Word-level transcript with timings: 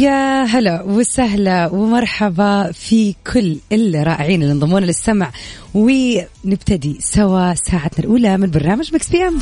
يا 0.00 0.44
هلا 0.44 0.82
وسهلا 0.82 1.66
ومرحبا 1.66 2.72
في 2.72 3.14
كل 3.32 3.56
الرائعين 3.72 4.42
اللي 4.42 4.52
انضمونا 4.52 4.86
للسمع. 4.86 5.30
ونبتدي 5.74 6.96
سوا 7.00 7.54
ساعتنا 7.54 7.98
الأولى 7.98 8.36
من 8.36 8.50
برنامج 8.50 8.94
Mix 8.94 9.08
PM 9.08 9.38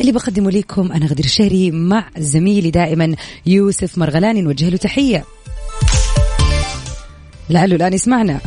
اللي 0.00 0.12
بقدمه 0.12 0.50
لكم 0.50 0.92
أنا 0.92 1.06
غدير 1.06 1.24
الشهري 1.24 1.70
مع 1.70 2.04
زميلي 2.18 2.70
دائما 2.70 3.16
يوسف 3.46 3.98
مرغلاني 3.98 4.42
نوجه 4.42 4.68
له 4.68 4.76
تحية. 4.76 5.24
لعله 7.50 7.76
الآن 7.76 7.92
يسمعنا. 7.92 8.40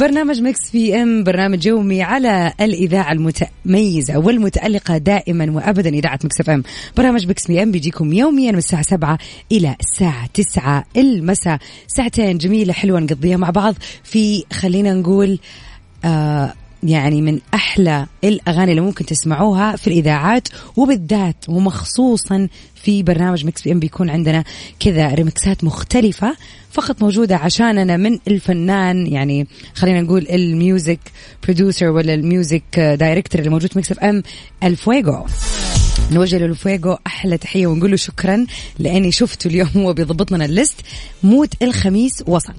برنامج 0.00 0.42
Mix 0.42 0.70
PM 0.70 1.24
برنامج 1.24 1.66
يومي 1.66 2.02
على 2.02 2.52
الإذاعة 2.60 3.12
المتميزة 3.12 4.18
والمتألقة 4.18 4.98
دائما 4.98 5.50
وابدا 5.50 5.90
إذاعة 5.90 6.18
Mix 6.24 6.40
FM. 6.40 6.62
برنامج 6.96 7.28
Mix 7.28 7.46
PM 7.46 7.70
بيجيكم 7.70 8.12
يوميا 8.12 8.52
من 8.52 8.58
الساعة 8.58 8.82
7 8.82 9.18
إلى 9.52 9.76
الساعة 9.80 10.26
9 10.34 10.84
المساء. 10.96 11.58
ساعتين 11.86 12.38
جميلة 12.38 12.72
حلوة 12.72 13.00
نقضيها 13.00 13.36
مع 13.36 13.50
بعض. 13.50 13.74
في 14.04 14.44
خلينا 14.52 14.94
نقول 14.94 15.38
آه 16.04 16.54
يعني 16.82 17.22
من 17.22 17.38
أحلى 17.54 18.06
الأغاني 18.24 18.70
اللي 18.70 18.80
ممكن 18.80 19.06
تسمعوها 19.06 19.76
في 19.76 19.86
الإذاعات 19.86 20.48
وبالذات 20.76 21.48
ومخصوصا 21.48 22.48
في 22.74 23.02
برنامج 23.02 23.46
Mix 23.46 23.62
PM 23.62 23.80
بيكون 23.80 24.10
عندنا 24.10 24.44
كذا 24.80 25.14
ريمكسات 25.14 25.64
مختلفة 25.64 26.36
فقط 26.70 27.02
موجودة 27.02 27.36
عشاننا 27.36 27.96
من 27.96 28.18
الفنان 28.28 29.06
يعني 29.06 29.46
خلينا 29.74 30.00
نقول 30.00 30.26
ال 30.30 30.42
music 30.42 31.00
producer 31.44 31.86
ولا 31.86 32.14
ال 32.14 32.25
music 32.25 32.78
director 32.78 33.38
اللي 33.38 33.50
موجود 33.50 33.72
في 33.72 33.78
Mix 33.78 33.92
FM 33.92 34.22
Alfuego 34.64 35.24
نوجه 36.12 36.38
ل 36.38 36.45
Alfuego 36.45 36.96
أحلى 37.06 37.38
تحية 37.38 37.66
ونقول 37.66 37.90
له 37.90 37.96
شكرا 37.96 38.46
لأني 38.78 39.12
شفته 39.12 39.48
اليوم 39.48 39.68
هو 39.76 39.92
بيضبط 39.92 40.32
لنا 40.32 40.44
ال 40.44 40.49
list. 40.49 40.76
موت 41.22 41.62
الخميس 41.62 42.22
وصل. 42.26 42.54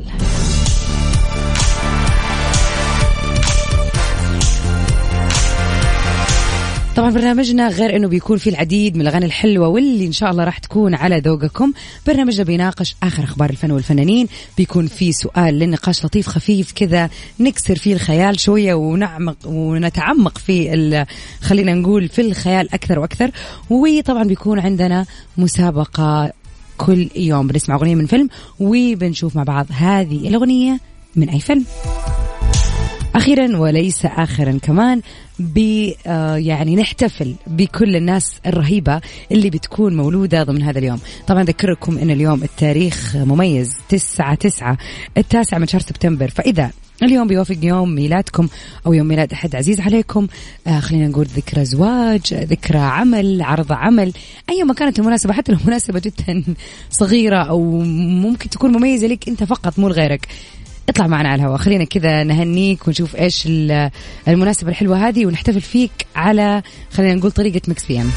طبعا 6.95 7.11
برنامجنا 7.11 7.67
غير 7.67 7.95
إنه 7.95 8.07
بيكون 8.07 8.37
فيه 8.37 8.51
العديد 8.51 8.95
من 8.95 9.01
الأغاني 9.01 9.25
الحلوة 9.25 9.67
واللي 9.67 10.05
إن 10.05 10.11
شاء 10.11 10.31
الله 10.31 10.43
راح 10.43 10.57
تكون 10.57 10.95
على 10.95 11.19
ذوقكم. 11.19 11.73
برنامجنا 12.07 12.43
بيناقش 12.43 12.95
آخر 13.03 13.23
أخبار 13.23 13.49
الفن 13.49 13.71
والفنانين. 13.71 14.27
بيكون 14.57 14.87
فيه 14.87 15.11
سؤال 15.11 15.53
للنقاش 15.53 16.05
لطيف 16.05 16.27
خفيف 16.27 16.71
كذا 16.71 17.09
نكسر 17.39 17.75
فيه 17.75 17.93
الخيال 17.93 18.39
شوية 18.39 18.73
ونعمق 18.73 19.37
ونتعمق 19.45 20.37
في 20.37 21.05
خلينا 21.41 21.73
نقول 21.73 22.09
في 22.09 22.21
الخيال 22.21 22.73
أكثر 22.73 22.99
وأكثر. 22.99 23.31
وطبعا 23.69 24.23
بيكون 24.23 24.59
عندنا 24.59 25.05
مسابقة 25.37 26.31
كل 26.77 27.09
يوم. 27.15 27.47
بنسمع 27.47 27.75
أغنية 27.75 27.95
من 27.95 28.05
فيلم 28.05 28.29
وبنشوف 28.59 29.35
مع 29.35 29.43
بعض 29.43 29.65
هذه 29.69 30.27
الأغنية 30.27 30.79
من 31.15 31.29
أي 31.29 31.39
فيلم. 31.39 31.65
أخيرا 33.15 33.57
وليس 33.57 34.05
اخرا 34.05 34.59
كمان 34.61 35.01
ب 35.39 35.89
آه، 36.07 36.35
يعني 36.35 36.75
نحتفل 36.75 37.35
بكل 37.47 37.95
الناس 37.95 38.39
الرهيبة 38.45 39.01
اللي 39.31 39.49
بتكون 39.49 39.97
مولودة 39.97 40.43
ضمن 40.43 40.61
هذا 40.61 40.79
اليوم. 40.79 40.99
طبعا 41.27 41.41
أذكركم 41.41 41.97
إن 41.97 42.11
اليوم 42.11 42.43
التاريخ 42.43 43.15
مميز 43.15 43.77
9 43.89 44.35
9 44.35 44.77
التاسع 45.17 45.57
من 45.57 45.67
شهر 45.67 45.81
سبتمبر. 45.81 46.29
فإذا 46.29 46.71
اليوم 47.03 47.27
بيوافق 47.27 47.57
يوم 47.63 47.95
ميلادكم 47.95 48.47
أو 48.85 48.93
يوم 48.93 49.07
ميلاد 49.07 49.33
أحد 49.33 49.55
عزيز 49.55 49.79
عليكم 49.79 50.27
آه 50.67 50.79
خلينا 50.79 51.07
نقول 51.07 51.25
ذكرى 51.25 51.65
زواج 51.65 52.33
ذكرى 52.33 52.79
عمل 52.79 53.41
عرض 53.41 53.71
عمل 53.71 54.13
أي 54.49 54.63
ما 54.63 54.73
كانت 54.73 54.99
المناسبة 54.99 55.33
حتى 55.33 55.51
لو 55.51 55.57
مناسبة 55.67 55.99
جدا 55.99 56.43
صغيرة 56.89 57.43
أو 57.43 57.79
ممكن 58.21 58.49
تكون 58.49 58.71
مميزة 58.71 59.07
لك 59.07 59.27
أنت 59.27 59.43
فقط 59.43 59.79
مو 59.79 59.87
لغيرك. 59.87 60.27
اطلع 60.91 61.07
معنا 61.07 61.29
على 61.29 61.41
الهواء. 61.41 61.57
خلينا 61.57 61.83
كذا 61.83 62.23
نهنيك 62.23 62.87
ونشوف 62.87 63.15
إيش 63.15 63.43
ال- 63.45 63.89
المناسبة 64.27 64.69
الحلوة 64.69 65.07
هذه 65.07 65.25
ونحتفل 65.25 65.61
فيك 65.61 65.91
على 66.15 66.61
خلينا 66.93 67.13
نقول 67.15 67.31
طريقة 67.31 67.61
Mix 67.67 67.85
PM 67.85 68.11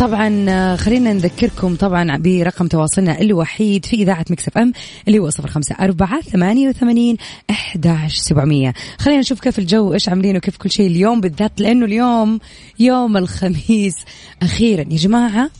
طبعا 0.00 0.76
خلينا 0.76 1.12
نذكركم 1.12 1.74
طبعا 1.76 2.16
برقم 2.16 2.66
تواصلنا 2.66 3.20
الوحيد 3.20 3.84
في 3.86 3.96
إذاعة 3.96 4.24
Mix 4.30 4.48
FM 4.48 4.72
اللي 5.08 5.18
هو 5.18 5.30
صفر 5.30 5.48
خمسة 5.48 5.74
أربعة 5.80 6.20
ثمانية 6.20 6.68
وثمانين 6.68 7.16
أحداش 7.50 8.16
سبعمية. 8.16 8.74
خلينا 8.98 9.20
نشوف 9.20 9.40
كيف 9.40 9.58
الجو 9.58 9.94
إيش 9.94 10.08
عاملين 10.08 10.36
وكيف 10.36 10.56
كل 10.56 10.70
شيء 10.70 10.86
اليوم 10.86 11.20
بالذات 11.20 11.60
لأنه 11.60 11.84
اليوم 11.86 12.38
يوم 12.78 13.16
الخميس. 13.16 13.94
أخيرا 14.42 14.80
يا 14.80 14.96
جماعة 14.96 15.50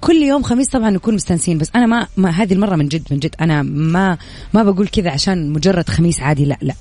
كل 0.00 0.16
يوم 0.16 0.42
خميس 0.42 0.68
طبعا 0.68 0.90
نكون 0.90 1.14
مستانسين 1.14 1.58
بس 1.58 1.70
أنا 1.74 1.86
ما, 1.86 2.06
ما 2.16 2.30
هذه 2.30 2.52
المرة 2.52 2.76
من 2.76 2.88
جد 2.88 3.02
من 3.10 3.18
جد 3.18 3.34
أنا 3.40 3.62
ما 3.62 4.18
ما 4.54 4.62
بقول 4.62 4.88
كذا 4.88 5.10
عشان 5.10 5.50
مجرد 5.50 5.88
خميس 5.88 6.20
عادي 6.20 6.44
لا 6.44 6.58
لا. 6.62 6.74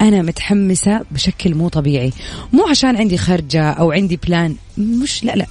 أنا 0.00 0.22
متحمسة 0.22 1.00
بشكل 1.10 1.54
مو 1.54 1.68
طبيعي. 1.68 2.12
مو 2.52 2.66
عشان 2.68 2.96
عندي 2.96 3.18
خرجة 3.18 3.70
أو 3.70 3.92
عندي 3.92 4.16
plan 4.16 4.56
مش 4.78 5.24
لا 5.24 5.32
لا. 5.36 5.46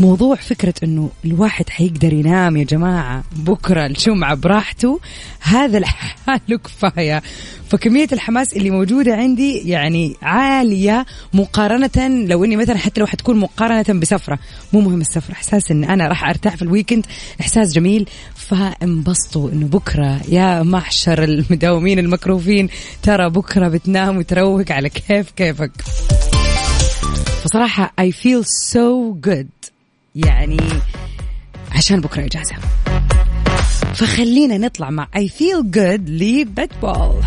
موضوع 0.00 0.36
فكرة 0.36 0.74
إنه 0.82 1.10
الواحد 1.24 1.68
حيقدر 1.70 2.12
ينام 2.12 2.56
يا 2.56 2.64
جماعة 2.64 3.24
بكرة 3.36 3.86
الجمعة 3.86 4.34
براحته 4.34 5.00
هذا 5.40 5.78
لحاله 5.78 6.58
كفاية. 6.64 7.22
فكمية 7.68 8.08
الحماس 8.12 8.56
اللي 8.56 8.70
موجودة 8.70 9.14
عندي 9.14 9.58
يعني 9.58 10.16
عالية 10.22 11.06
مقارنة 11.32 12.24
لو 12.26 12.44
إني 12.44 12.56
مثلا 12.56 12.78
حتى 12.78 13.00
لو 13.00 13.06
حتكون 13.06 13.36
مقارنة 13.36 14.00
بسفرة 14.00 14.38
مو 14.72 14.80
مهم 14.80 15.00
السفرة 15.00 15.32
إحساس 15.32 15.70
إن 15.70 15.84
أنا 15.84 16.08
راح 16.08 16.24
أرتاح 16.28 16.56
في 16.56 16.62
ال 16.62 16.67
weekend 16.67 17.06
إحساس 17.40 17.72
جميل. 17.72 18.08
فانبسطوا 18.34 19.50
إنه 19.50 19.66
بكرة 19.66 20.20
يا 20.28 20.62
محشر 20.62 21.24
المداومين 21.24 21.98
المكروفين 21.98 22.68
ترى 23.02 23.30
بكرة 23.30 23.68
بتنام 23.68 24.16
وتروق 24.16 24.72
على 24.72 24.88
كيف 24.88 25.30
كيفك. 25.30 25.72
فصراحة 27.44 27.94
I 28.00 28.10
feel 28.10 28.44
so 28.72 29.14
good. 29.28 29.71
يعني 30.14 30.60
عشان 31.72 32.00
بكرة 32.00 32.24
إجازة. 32.24 32.54
فخلينا 33.94 34.58
نطلع 34.58 34.90
مع 34.90 35.08
I 35.16 35.28
feel 35.28 35.76
good 35.76 36.10
لبيت 36.10 36.70
بول 36.82 37.22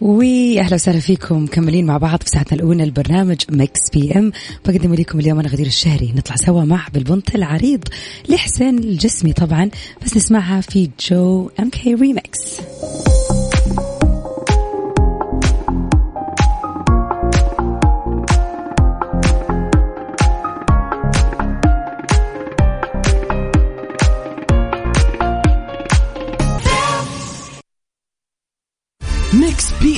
وأهلا 0.00 0.74
وسهلا 0.74 1.00
فيكم 1.00 1.44
مكملين 1.44 1.86
مع 1.86 1.96
بعض 1.98 2.22
في 2.22 2.30
ساعتنا 2.30 2.58
الأولى 2.58 2.84
البرنامج 2.84 3.36
Mix 3.50 3.80
PM 3.94 4.32
بقدم 4.66 4.94
لكم 4.94 5.20
اليوم 5.20 5.38
أنا 5.38 5.48
غدير 5.48 5.66
الشهري. 5.66 6.12
نطلع 6.16 6.36
سوا 6.36 6.64
مع 6.64 6.88
بالبنط 6.94 7.34
العريض 7.34 7.84
لحسين 8.28 8.78
الجسمي 8.78 9.32
طبعا. 9.32 9.70
بس 10.04 10.16
نسمعها 10.16 10.60
في 10.60 10.90
جو 11.10 11.50
ام 11.60 11.70
كي 11.70 11.94
ريمكس 11.94 12.60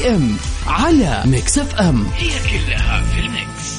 بي 0.08 0.14
ام 0.14 0.36
على 0.66 1.22
ميكس 1.26 1.58
اف 1.58 1.74
ام 1.74 2.06
هي 2.16 2.28
كلها 2.28 3.02
في 3.02 3.20
الميكس. 3.20 3.78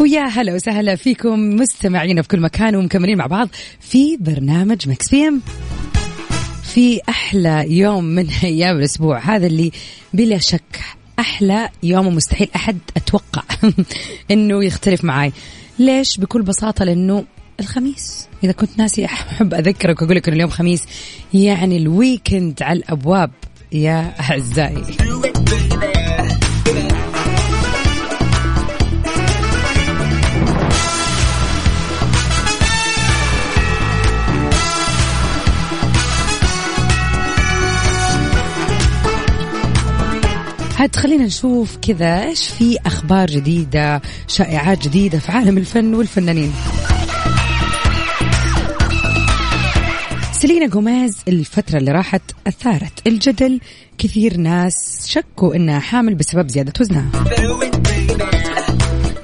ويا 0.00 0.20
هلا 0.20 0.54
وسهلا 0.54 0.96
فيكم 0.96 1.56
مستمعينا 1.56 2.22
في 2.22 2.28
كل 2.28 2.40
مكان 2.40 2.76
ومكملين 2.76 3.18
مع 3.18 3.26
بعض 3.26 3.48
في 3.80 4.16
برنامج 4.16 4.88
Mix 4.88 5.08
PM 5.08 5.42
في 6.62 7.00
أحلى 7.08 7.64
يوم 7.68 8.04
من 8.04 8.26
أيام 8.44 8.76
الأسبوع. 8.76 9.18
هذا 9.18 9.46
اللي 9.46 9.72
بلا 10.12 10.38
شك 10.38 10.80
أحلى 11.18 11.68
يوم 11.82 12.06
ومستحيل 12.06 12.48
أحد 12.56 12.78
أتوقع 12.96 13.42
أنه 14.30 14.64
يختلف 14.64 15.04
معاي. 15.04 15.32
ليش؟ 15.78 16.18
بكل 16.18 16.42
بساطة 16.42 16.84
لأنه 16.84 17.24
الخميس. 17.62 18.28
إذا 18.44 18.52
كنت 18.52 18.78
ناسي 18.78 19.04
أحب 19.04 19.54
أذكرك 19.54 20.02
وأقول 20.02 20.16
لك 20.16 20.28
أن 20.28 20.34
اليوم 20.34 20.50
خميس 20.50 20.84
يعني 21.34 21.76
ال 21.76 21.87
weekend 21.87 22.62
على 22.62 22.78
الأبواب. 22.78 23.30
يا 23.72 24.14
أعزائي. 24.20 24.82
عاد 40.82 40.96
خلينا 40.96 41.24
نشوف 41.24 41.76
كذا 41.76 42.24
إيش 42.24 42.48
في 42.48 42.78
أخبار 42.86 43.26
جديدة 43.26 44.02
شائعات 44.28 44.84
جديدة 44.88 45.18
في 45.18 45.32
عالم 45.32 45.58
الفن 45.58 45.94
والفنانين. 45.94 46.52
سيلينا 50.42 50.66
جوميز 50.66 51.16
الفترة 51.28 51.78
اللي 51.78 51.92
راحت 51.92 52.22
أثارت 52.46 53.06
الجدل. 53.06 53.60
كثير 53.98 54.36
ناس 54.36 55.06
شكوا 55.08 55.54
أنها 55.54 55.78
حامل 55.78 56.14
بسبب 56.14 56.48
زيادة 56.48 56.72
وزنها. 56.80 57.10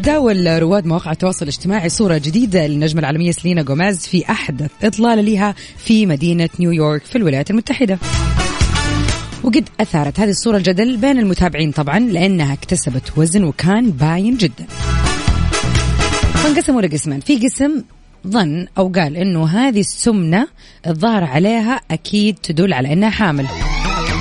داول 0.01 0.63
رواد 0.63 0.87
مواقع 0.87 1.13
التواصل 1.13 1.43
الاجتماعي 1.43 1.89
صورة 1.89 2.19
جديدة 2.19 2.67
للنجمة 2.67 3.01
العالمية 3.01 3.31
سيلينا 3.31 3.63
جوميز 3.63 4.07
في 4.07 4.31
أحدث 4.31 4.71
إطلالة 4.83 5.23
لها 5.23 5.55
في 5.77 6.07
مدينة 6.07 6.49
نيويورك 6.61 7.05
في 7.05 7.17
الولايات 7.17 7.51
المتحدة. 7.51 7.99
وقد 9.45 9.69
أثارت 9.81 10.21
هذه 10.21 10.31
الصورة 10.31 10.57
الجدل 10.57 10.97
بين 10.97 11.19
المتابعين 11.19 11.73
طبعا 11.73 11.99
لأنها 11.99 12.53
اكتسبت 12.53 13.19
وزن 13.19 13.45
وكان 13.45 13.91
باين 13.91 14.37
جدا. 14.37 14.67
فانقسموا 16.35 16.83
لقسمين. 16.83 17.21
في 17.21 17.37
قسم 17.37 17.83
ظن 18.27 18.67
أو 18.79 18.89
قال 18.89 19.17
أنه 19.17 19.47
هذه 19.47 19.81
السمنة 19.81 20.49
الظاهر 20.87 21.25
عليها 21.25 21.81
أكيد 21.91 22.35
تدل 22.35 22.73
على 22.73 22.93
أنها 22.93 23.11
حامل. 23.11 23.47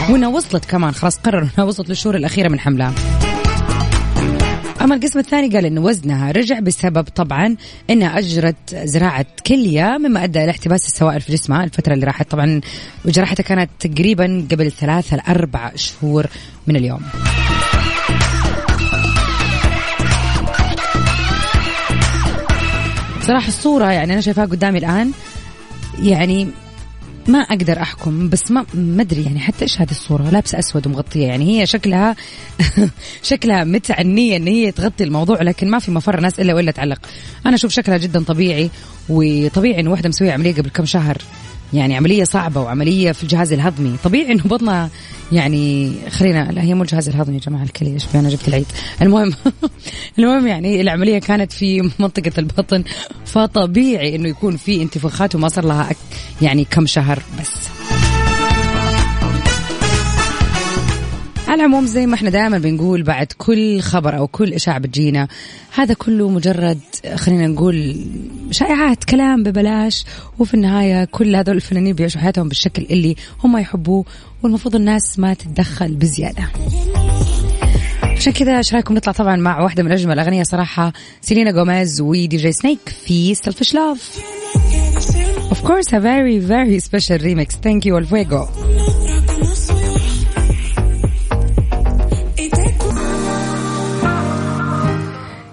وأنها 0.10 0.30
وصلت 0.30 0.66
كمان 0.66 0.92
خلاص 0.92 1.18
قرروا 1.18 1.42
أنها 1.42 1.66
وصلت 1.66 1.90
للشهور 1.90 2.16
الأخيرة 2.16 2.50
من 2.50 2.60
حملها 2.60 2.94
أما 4.82 4.96
القسم 4.96 5.20
الثاني 5.20 5.50
قال 5.50 5.66
إن 5.66 5.78
وزنها 5.78 6.32
رجع 6.32 6.60
بسبب 6.60 7.04
طبعا 7.04 7.56
إنها 7.90 8.20
أجرت 8.20 8.76
زراعة 8.76 9.26
كلية 9.48 9.98
مما 9.98 10.24
أدى 10.24 10.44
إلى 10.44 10.52
احتباس 10.52 10.88
السوائل 10.88 11.22
في 11.22 11.32
جسمها 11.32 11.64
الفترة 11.64 11.94
اللي 11.94 12.06
راحت. 12.06 12.32
طبعا 12.32 12.62
وجراحتها 13.06 13.44
كانت 13.44 13.70
تقريبا 13.80 14.48
قبل 14.52 14.72
ثلاثة 14.72 15.18
لأربع 15.18 15.72
شهور 15.76 16.28
من 16.68 16.76
اليوم. 16.76 17.02
صراحة 23.28 23.48
الصورة 23.48 23.92
يعني 23.92 24.14
أنا 24.14 24.22
شايفاها 24.22 24.46
قدامي 24.46 24.78
الآن 24.78 25.12
يعني 26.02 26.48
ما 27.28 27.40
أقدر 27.40 27.82
أحكم 27.82 28.30
بس 28.30 28.52
ما 28.52 28.66
ما 28.74 29.02
أدري 29.02 29.24
يعني 29.24 29.40
حتى 29.40 29.62
إيش 29.62 29.82
هذه 29.82 29.92
الصورة؟ 29.92 30.30
لابسة 30.30 30.60
أسود 30.60 30.88
ومغطية 30.88 31.28
يعني 31.28 31.62
هي 31.62 31.66
شكلها 31.66 32.16
شكلها 33.24 33.64
متعنيه 33.64 34.38
إن 34.38 34.48
هي 34.48 34.72
تغطي 34.72 35.04
الموضوع 35.04 35.42
لكن 35.42 35.70
ما 35.70 35.80
في 35.80 35.92
مفر 35.92 36.20
ناس 36.20 36.40
إلا 36.40 36.54
ولا 36.54 36.72
تعلق. 36.72 37.00
أنا 37.46 37.56
أشوف 37.56 37.72
شكلها 37.72 37.98
جدا 37.98 38.24
طبيعي 38.24 38.70
وطبيعي 39.10 39.80
انه 39.80 39.92
واحدة 39.92 40.10
مسوية 40.10 40.32
عملية 40.32 40.54
قبل 40.54 40.70
كم 40.70 40.86
شهر. 40.86 41.18
يعني 41.74 41.96
عملية 41.96 42.24
صعبة 42.24 42.62
وعملية 42.62 43.12
في 43.12 43.24
الجهاز 43.24 43.54
الهضمي. 43.54 43.98
طبيعي 44.04 44.32
إنه 44.32 44.44
بطنها 44.44 44.90
يعني 45.32 45.94
خلينا 46.10 46.52
لا 46.52 46.62
هي 46.62 46.74
مو 46.74 46.84
الجهاز 46.84 47.10
الهضمي 47.10 47.36
يا 47.36 47.40
جماعة 47.40 47.64
الكليه 47.64 47.94
إيش 47.94 48.06
أنا 48.16 48.30
جبت 48.30 48.48
العيد. 48.48 48.66
المهم 49.02 49.34
المهم 50.20 50.48
يعني 50.48 50.82
العملية 50.82 51.20
كانت 51.20 51.52
في 51.52 51.92
منطقة 52.00 52.32
البطن 52.38 52.84
فطبيعي 53.26 54.16
إنه 54.16 54.30
يكون 54.30 54.58
في 54.58 54.82
انتفاخات 54.82 55.36
وما 55.36 55.48
صار 55.48 55.66
لها 55.66 55.90
يعني 56.42 56.66
كم 56.66 56.86
شهر 56.86 57.24
بس. 57.40 57.87
على 61.58 61.66
العموم 61.66 61.86
زي 61.86 62.06
ما 62.06 62.16
إحنا 62.16 62.30
دائما 62.30 62.58
بنقول 62.58 63.04
بعد 63.04 63.28
كل 63.38 63.82
خبر 63.82 64.18
أو 64.18 64.28
كل 64.28 64.54
إشاعة 64.54 64.80
بتجينا 64.80 65.28
هذا 65.76 65.94
كله 65.94 66.30
مجرد 66.30 66.80
خلينا 67.16 67.48
نقول 67.48 68.06
شائعات 68.52 69.04
كلام 69.04 69.44
ببلاش 69.44 70.06
وفي 70.40 70.54
النهاية 70.54 71.06
كل 71.06 71.36
هذول 71.36 71.56
الفنانين 71.56 71.96
بيعيشوا 71.96 72.22
حياتهم 72.22 72.48
بالشكل 72.48 72.88
اللي 72.90 73.16
هم 73.44 73.58
يحبوه 73.58 74.06
والمفروض 74.44 74.76
الناس 74.76 75.20
ما 75.20 75.34
تتدخل 75.34 75.96
بزيادة. 75.96 76.44
عشان 78.04 78.34
كذا 78.34 78.58
إيش 78.58 78.74
رأيكم 78.74 78.94
نطلع 78.94 79.14
طبعا 79.14 79.36
مع 79.36 79.62
واحدة 79.62 79.84
من 79.84 79.92
أجمل 79.92 80.14
الاغنيه 80.14 80.44
صراحة 80.44 80.94
Selena 81.22 81.52
Gomez 81.52 82.02
و 82.02 82.38
DJ 82.38 82.52
Snake 82.52 82.80
في 83.06 83.36
Selfish 83.36 83.74
Love. 83.74 84.18
Of 85.52 85.64
course 85.64 85.94
a 85.94 86.00
very 86.00 86.38
very 86.40 86.80
special 86.80 87.18
remix. 87.18 87.50
Thank 87.66 87.86
you 87.86 87.94
Alfuego. 88.00 88.48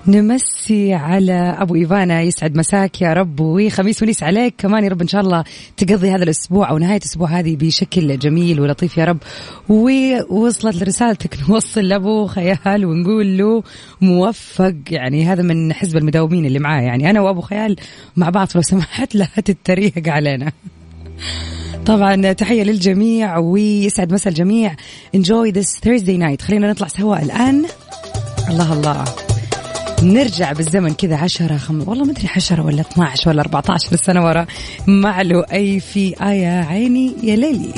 نمسي 0.07 0.95
على 0.95 1.57
أبو 1.59 1.75
إيفانا 1.75 2.23
يسعد 2.23 2.57
مساك 2.57 3.03
يا 3.03 3.13
رب 3.13 3.41
وخميس 3.41 4.03
ونيس 4.03 4.23
عليك 4.23 4.55
كمان 4.59 4.85
يا 4.85 4.89
رب 4.89 5.01
إن 5.01 5.09
شاء 5.09 5.21
الله 5.21 5.45
تقضي 5.77 6.11
هذا 6.11 6.25
الأسبوع 6.25 6.71
أو 6.71 6.79
نهاية 6.79 6.97
الأسبوع 6.97 7.29
هذه 7.29 7.57
بشكل 7.57 8.19
جميل 8.19 8.61
ولطيف 8.61 8.99
يا 8.99 9.05
رب. 9.05 9.19
ووصلت 9.69 10.83
رسالتك 10.83 11.39
نوصل 11.49 11.81
لأبو 11.81 12.27
خيال 12.27 12.85
ونقول 12.85 13.39
له 13.39 13.63
موفق 14.01 14.75
يعني 14.91 15.25
هذا 15.25 15.43
من 15.43 15.73
حزب 15.73 15.97
المداومين 15.97 16.47
اللي 16.47 16.59
معاه 16.59 16.83
يعني 16.83 17.11
أنا 17.11 17.21
وأبو 17.21 17.41
خيال 17.41 17.77
مع 18.17 18.31
بعض 18.31 18.49
لو 18.55 18.63
سمحت 18.63 19.15
لا 19.15 19.29
تتريق 19.45 20.09
علينا. 20.09 20.53
طبعا 21.87 22.33
تحية 22.33 22.63
للجميع 22.63 23.39
ويسعد 23.39 24.13
مسا 24.13 24.31
الجميع. 24.31 24.77
Enjoy 25.17 25.53
this 25.53 25.81
Thursday 25.87 26.19
night. 26.19 26.43
خلينا 26.43 26.71
نطلع 26.71 26.89
سوا 26.89 27.23
الآن. 27.23 27.65
الله 28.51 28.73
الله. 28.73 29.24
نرجع 30.05 30.53
بالزمن 30.53 30.95
كذا 30.95 31.17
عشرة 31.17 31.57
خم... 31.57 31.89
والله 31.89 32.05
ما 32.05 32.13
أدري 32.13 32.29
عشرة 32.37 32.63
ولا 32.63 32.81
12 32.81 33.31
ولا 33.31 33.41
14 33.41 33.97
سنة 33.97 34.25
ورا. 34.25 34.47
مع 34.87 35.21
أي 35.53 35.81
في 35.81 36.15
آية 36.23 36.65
عيني 36.65 37.13
يا 37.23 37.37
ليلي. 37.37 37.75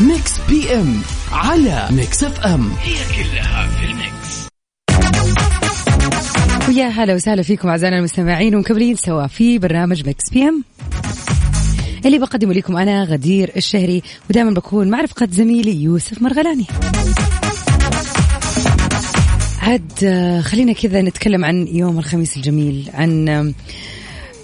Mix 0.00 0.40
PM 0.48 1.02
على 1.32 1.88
Mix 1.90 2.24
FM 2.24 2.72
هي 2.82 2.94
كلها 2.94 3.68
في 3.68 3.84
ال 3.84 3.97
mix. 3.97 4.48
ويا 6.68 6.86
هلا 6.86 7.14
وسهلا 7.14 7.42
فيكم 7.42 7.68
أعزائنا 7.68 7.98
المستمعين 7.98 8.54
ومكملين 8.54 8.96
سوا 8.96 9.26
في 9.26 9.58
برنامج 9.58 10.06
Mix 10.06 10.30
PM 10.32 10.64
اللي 12.06 12.18
بقدمه 12.18 12.52
لكم 12.52 12.76
أنا 12.76 13.04
غدير 13.04 13.52
الشهري 13.56 14.02
ودائما 14.30 14.50
بكون 14.50 14.88
مع 14.88 15.00
رفقة 15.00 15.28
زميلي 15.30 15.82
يوسف 15.82 16.22
مرغلاني. 16.22 16.66
عاد 19.62 19.92
آه، 20.04 20.40
خلينا 20.40 20.72
كذا 20.72 21.02
نتكلم 21.02 21.44
عن 21.44 21.66
يوم 21.66 21.98
الخميس 21.98 22.36
الجميل 22.36 22.90
عن 22.94 23.28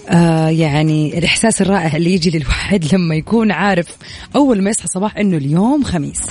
آه 0.09 0.49
يعني 0.49 1.17
الإحساس 1.17 1.61
الرائع 1.61 1.95
اللي 1.95 2.13
يجي 2.13 2.39
للواحد 2.39 2.85
لما 2.93 3.15
يكون 3.15 3.51
عارف 3.51 3.87
أول 4.35 4.61
ما 4.61 4.69
يصحى 4.69 4.87
صباح 4.87 5.17
أنه 5.17 5.37
اليوم 5.37 5.83
خميس. 5.83 6.21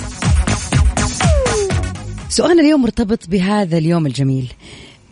سؤالنا 2.29 2.61
اليوم 2.61 2.81
مرتبط 2.81 3.29
بهذا 3.29 3.77
اليوم 3.77 4.05
الجميل. 4.05 4.53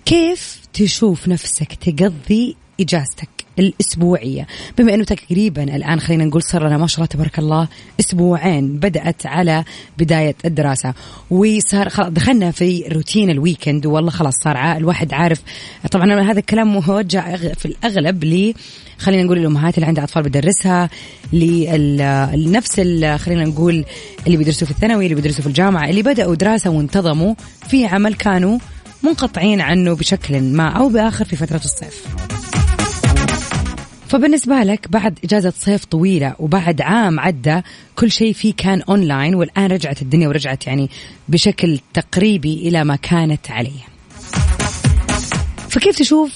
كيف 0.06 0.60
تشوف 0.74 1.28
نفسك 1.28 1.74
تقضي 1.74 2.56
إجازتك؟ 2.80 3.39
الأسبوعية. 3.60 4.48
بما 4.78 4.94
أنه 4.94 5.04
تقريبا 5.04 5.64
الآن 5.64 6.00
خلينا 6.00 6.26
نقول 6.26 6.44
صار 6.44 6.68
لنا 6.68 6.78
ما 6.78 6.88
شاء 6.88 6.98
الله 6.98 7.08
تبارك 7.08 7.40
الله 7.40 7.68
أسبوعين 8.00 8.78
بدأت 8.78 9.26
على 9.26 9.64
بداية 9.98 10.36
الدراسة 10.46 10.94
وصار 11.32 11.90
خلاص 11.90 12.10
دخلنا 12.10 12.52
في 12.52 12.84
روتين 12.92 13.30
الويكند 13.30 13.86
والله 13.86 14.12
خلاص 14.12 14.34
صار 14.44 14.58
الواحد 14.78 15.14
عارف. 15.14 15.42
طبعا 15.92 16.22
هذا 16.22 16.40
الكلام 16.40 16.68
موجه 16.68 17.54
في 17.54 17.66
الأغلب 17.66 18.24
لي 18.24 18.54
خلينا 19.00 19.24
نقول 19.24 19.38
الأمهات 19.38 19.76
اللي 19.76 19.86
عندها 19.88 20.04
أطفال 20.04 20.24
بدرسها 20.24 20.90
لنفس 21.34 22.76
خلينا 23.16 23.46
نقول 23.46 23.86
اللي 24.28 24.38
بيدرسوا 24.38 24.68
في 24.68 24.74
الثانوي 24.74 25.04
اللي 25.04 25.16
بيدرسوا 25.16 25.42
في 25.42 25.48
الجامعة 25.48 25.90
اللي 25.90 26.02
بدأوا 26.02 26.36
دراسة 26.36 26.70
وانتظموا 26.70 27.34
في 27.70 27.86
عمل 27.86 28.14
كانوا 28.14 28.60
منقطعين 29.04 29.62
عنه 29.62 29.96
بشكل 29.96 30.42
ما 30.42 30.70
أو 30.70 30.90
بآخر 30.90 31.26
في 31.26 31.36
فترة 31.36 31.62
الصيف. 31.66 32.06
فبالنسبة 34.10 34.64
لك 34.64 34.92
بعد 34.92 35.20
إجازة 35.24 35.54
صيف 35.58 35.86
طويلة 35.86 36.36
وبعد 36.40 36.82
عام 36.82 37.20
عدى 37.20 37.62
كل 37.96 38.12
شيء 38.12 38.34
فيه 38.34 38.54
كان 38.54 38.82
أونلاين 38.82 39.36
والآن 39.36 39.72
رجعت 39.72 40.02
الدنيا 40.02 40.28
ورجعت 40.28 40.68
يعني 40.68 40.90
بشكل 41.28 41.80
تقريبي 41.94 42.54
إلى 42.54 42.84
ما 42.84 42.96
كانت 42.96 43.52
عليه. 43.52 43.82
فكيف 45.70 45.98
تشوف 45.98 46.34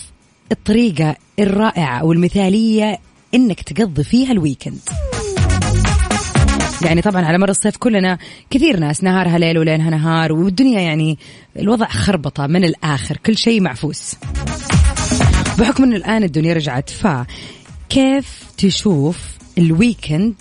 الطريقة 0.52 1.16
الرائعة 1.40 2.00
أو 2.00 2.12
المثالية 2.12 3.00
إنك 3.34 3.62
تقضي 3.62 4.04
فيها 4.04 4.32
ال 4.32 4.38
weekend 4.38 4.80
يعني 6.82 7.02
طبعا 7.02 7.26
على 7.26 7.38
مر 7.38 7.50
الصيف 7.50 7.78
كلنا 7.78 8.18
كثير 8.50 8.80
ناس 8.80 9.04
نهارها 9.04 9.38
ليل 9.38 9.58
وليلها 9.58 9.90
نهار 9.90 10.34
والدنيا 10.34 10.82
يعني 10.82 11.18
الوضع 11.60 11.88
خربطة 11.88 12.48
من 12.48 12.64
الآخر 12.64 13.18
كل 13.18 13.38
شيء 13.38 13.62
معفوس. 13.62 14.16
بحكم 15.60 15.84
إنه 15.84 15.96
الآن 15.96 16.24
الدنيا 16.24 16.54
رجعت 16.54 16.90
فكيف 17.94 18.44
تشوف 18.58 19.18
ال 19.58 19.67
weekend 19.67 20.34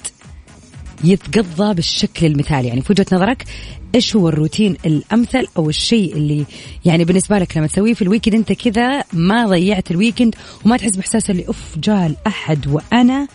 يتقضى 1.04 1.74
بالشكل 1.74 2.26
المثالي؟ 2.26 2.68
يعني 2.68 2.80
في 2.80 2.92
وجهة 2.92 3.06
نظرك 3.12 3.44
إيش 3.94 4.16
هو 4.16 4.28
الروتين 4.28 4.76
الأمثل 4.86 5.46
أو 5.56 5.68
الشيء 5.68 6.16
اللي 6.16 6.44
يعني 6.84 7.04
بالنسبة 7.04 7.38
لك 7.38 7.56
لما 7.56 7.66
تسويه 7.66 7.94
في 7.94 8.02
ال 8.02 8.06
weekend 8.06 8.34
أنت 8.34 8.52
كذا 8.52 9.04
ما 9.12 9.46
ضيعت 9.46 9.90
ال 9.90 9.96
weekend 9.96 10.34
وما 10.64 10.76
تحس 10.76 10.96
بإحساس 10.96 11.30
اللي 11.30 11.48
أوف 11.48 11.78
جاء 11.78 12.06
الأحد 12.06 12.66
وأنا 12.66 13.28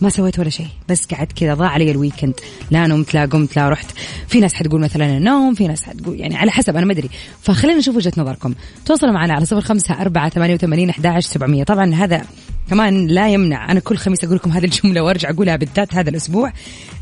ما 0.00 0.08
سويت 0.08 0.38
ولا 0.38 0.50
شيء 0.50 0.68
بس 0.88 1.06
قعدت 1.06 1.32
كذا 1.32 1.54
ضاع 1.54 1.68
علي 1.68 1.90
ال 1.90 1.96
weekend 1.96 2.34
لا 2.70 2.86
نمت 2.86 3.14
لا 3.14 3.26
قمت 3.26 3.56
لا 3.56 3.68
رحت. 3.68 3.90
في 4.28 4.40
ناس 4.40 4.54
حتقول 4.54 4.80
مثلا 4.80 5.16
النوم 5.16 5.54
في 5.54 5.68
ناس 5.68 5.82
حتقول 5.82 6.20
يعني 6.20 6.36
على 6.36 6.50
حسب 6.50 6.76
أنا 6.76 6.86
ما 6.86 6.92
أدري. 6.92 7.10
فخلينا 7.42 7.78
نشوف 7.78 7.96
وجهة 7.96 8.12
نظركم. 8.16 8.54
تواصلوا 8.86 9.12
معنا 9.12 9.34
على 9.34 9.44
صفر 9.44 9.60
خمسة 9.60 10.00
أربعة 10.00 10.28
ثمانية 10.28 10.54
وثمانين 10.54 10.90
أحد 10.90 11.18
سبعمية. 11.18 11.64
طبعا 11.64 11.94
هذا 11.94 12.24
كمان 12.70 13.06
لا 13.06 13.28
يمنع. 13.28 13.72
أنا 13.72 13.80
كل 13.80 13.96
خميس 13.96 14.24
أقول 14.24 14.36
لكم 14.36 14.52
هذه 14.52 14.64
الجملة 14.64 15.00
وأرجع 15.00 15.30
أقولها 15.30 15.56
بالذات 15.56 15.94
هذا 15.94 16.10
الأسبوع. 16.10 16.52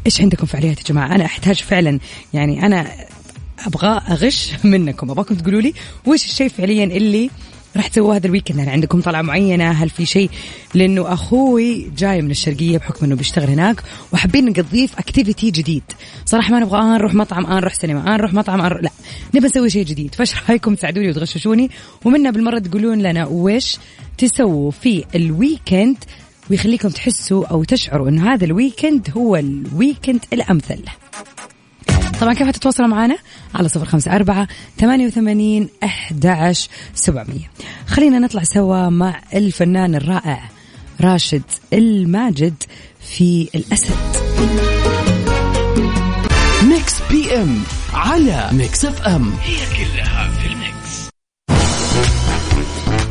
إيش 0.07 0.21
عندكم 0.21 0.47
فعاليات 0.47 0.79
يا 0.79 0.85
جماعة؟ 0.85 1.15
أنا 1.15 1.25
أحتاج 1.25 1.57
فعلا 1.57 1.99
يعني 2.35 2.67
أنا 2.67 2.91
أبغى 3.67 4.01
أغش 4.11 4.53
منكم. 4.65 5.11
أبغاكم 5.11 5.35
تقولوا 5.35 5.61
لي 5.61 5.75
وش 6.07 6.25
الشيء 6.25 6.49
فعليا 6.49 6.85
اللي 6.85 7.31
راح 7.77 7.87
تسووا 7.89 8.15
هذا 8.15 8.27
ال 8.27 8.31
weekend 8.31 8.59
يعني 8.59 8.71
عندكم 8.71 9.01
طلعة 9.01 9.23
معينة؟ 9.23 9.71
هل 9.71 9.91
في 9.91 10.07
شيء؟ 10.07 10.31
لأنه 10.75 11.13
أخوي 11.13 11.91
جاي 11.99 12.23
من 12.23 12.31
الشرقية 12.31 12.79
بحكم 12.79 13.05
أنه 13.05 13.17
بيشتغل 13.17 13.49
هناك 13.49 13.83
وحابين 14.13 14.45
نقضيه 14.45 14.87
في 14.87 14.99
activity 14.99 15.51
جديد. 15.51 15.83
صراحة 16.27 16.51
ما 16.51 16.61
نبغى 16.61 16.79
آه 16.79 16.97
نروح 16.97 17.15
مطعم 17.15 17.47
آه 17.47 17.55
نروح 17.61 17.75
سينما 17.75 18.15
آه 18.15 18.17
نروح 18.17 18.35
مطعم 18.35 18.61
آه 18.61 18.69
لا. 18.69 18.91
نبغى 19.35 19.49
نسوي 19.49 19.71
شيء 19.71 19.85
جديد. 19.85 20.15
فايش 20.15 20.35
رأيكم؟ 20.51 20.75
تساعدوني 20.75 21.11
وتغششوني. 21.11 21.71
ومنا 22.05 22.31
بالمرة 22.31 22.59
تقولون 22.59 22.99
لنا 22.99 23.27
وش 23.27 23.77
تسووا 24.19 24.71
في 24.71 25.05
ال 25.15 25.25
weekend 25.25 25.97
ويخليكم 26.51 26.89
تحسوا 26.89 27.47
أو 27.47 27.65
تشعروا 27.65 28.09
أنه 28.09 28.35
هذا 28.35 28.45
ال 28.45 28.53
weekend 28.53 29.11
هو 29.17 29.37
ال 29.37 29.47
weekend 29.47 30.21
الأمثل. 30.33 31.02
طبعا 32.23 32.35
كيف 32.35 32.51
تتواصلوا 32.51 32.89
معنا؟ 32.89 33.17
على 33.55 33.69
صفر 33.69 33.85
خمسة 33.85 34.17
أربعة 34.17 34.49
ثمانية 34.79 35.07
وثمانين 35.07 35.69
أحد 35.85 36.55
سبعمية. 36.95 37.51
خلينا 37.87 38.19
نطلع 38.19 38.43
سوا 38.43 38.89
مع 38.89 39.21
الفنان 39.35 39.95
الرائع 39.95 40.51
راشد 41.01 41.43
الماجد 41.73 42.55
في 43.01 43.49
الأسد. 43.55 43.97
Mix 46.69 46.95
PM 47.11 47.63
على 47.93 48.49
Mix 48.53 48.85
FM 48.85 49.33
هي 49.43 49.57
كلها 49.77 50.31
في 50.31 50.47
ال 50.47 50.59
mix. 50.59 51.09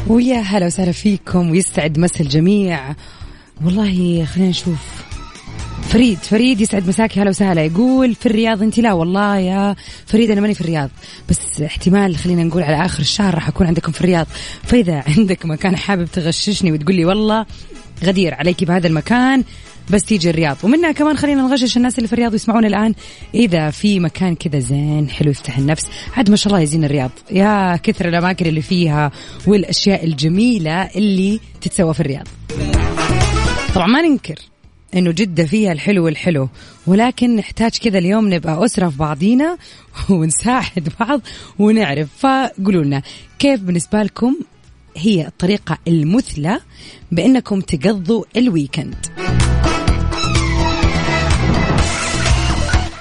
ويا 0.08 0.40
هلا 0.40 0.66
وسهلا 0.66 0.92
فيكم 0.92 1.52
ويسعد 1.52 2.00
مسا 2.00 2.22
الجميع. 2.22 2.96
والله 3.66 4.26
خلينا 4.26 4.50
نشوف 4.50 5.01
فريد 5.92 6.18
فريد 6.18 6.62
يسعد 6.62 6.88
مساكي 6.88 7.22
هلا 7.22 7.30
وسهلا. 7.30 7.66
يقول 7.66 8.16
في 8.16 8.26
الرياض 8.26 8.64
انت 8.64 8.80
لا 8.80 8.94
والله 8.94 9.38
يا 9.38 9.76
فريد 10.06 10.32
أنا 10.32 10.42
ماني 10.42 10.54
في 10.54 10.62
الرياض. 10.62 10.90
بس 11.30 11.62
احتمال 11.62 12.18
خلينا 12.18 12.44
نقول 12.44 12.64
على 12.64 12.86
آخر 12.86 13.00
الشهر 13.00 13.36
راح 13.36 13.48
أكون 13.48 13.68
عندكم 13.68 13.92
في 13.92 14.02
الرياض. 14.02 14.28
فإذا 14.64 15.04
عندك 15.08 15.46
مكان 15.46 15.78
حابب 15.78 16.06
تغششني 16.06 16.72
وتقول 16.72 16.96
لي 16.96 17.06
والله 17.06 17.46
غدير 18.04 18.34
عليك 18.34 18.64
بهذا 18.64 18.88
المكان 18.88 19.44
بس 19.90 20.04
تيجي 20.04 20.30
الرياض. 20.30 20.58
ومنها 20.64 20.92
كمان 20.92 21.18
خلينا 21.18 21.42
نغشش 21.42 21.78
الناس 21.78 21.98
اللي 21.98 22.08
في 22.08 22.14
الرياض 22.14 22.32
ويسمعونا 22.32 22.68
الآن. 22.68 22.94
إذا 23.36 23.70
في 23.70 24.00
مكان 24.00 24.36
كذا 24.36 24.60
زين 24.60 25.10
حلو 25.10 25.32
يفتح 25.32 25.58
النفس. 25.58 25.86
عاد 26.18 26.30
ما 26.30 26.36
شاء 26.36 26.54
الله 26.54 26.64
يزين 26.64 26.84
الرياض. 26.84 27.12
يا 27.32 27.76
كثر 27.76 28.08
الأماكن 28.08 28.46
اللي 28.46 28.62
فيها 28.62 29.12
والأشياء 29.48 30.06
الجميلة 30.06 30.82
اللي 30.84 31.40
تتسوى 31.62 31.94
في 31.94 32.00
الرياض. 32.00 32.28
طبعا 33.76 33.88
ما 33.88 34.02
ننكر 34.02 34.51
إنه 34.96 35.12
جدة 35.12 35.46
فيها 35.46 35.72
الحلو 35.72 36.06
والحلو. 36.06 36.50
ولكن 36.88 37.36
نحتاج 37.36 37.72
كذا 37.78 37.98
اليوم 37.98 38.34
نبقى 38.34 38.66
أسرة 38.66 38.90
في 38.90 38.98
بعضينا 38.98 39.58
ونساعد 40.10 40.90
بعض 41.00 41.22
ونعرف. 41.60 42.10
فقولوا 42.18 42.84
لنا 42.84 43.02
كيف 43.40 43.62
بالنسبة 43.62 44.04
لكم 44.04 44.36
هي 44.98 45.28
الطريقة 45.28 45.78
المثلى 45.88 46.60
بأنكم 47.12 47.62
تقضوا 47.62 48.24
ال 48.38 48.44
weekend؟ 48.44 48.96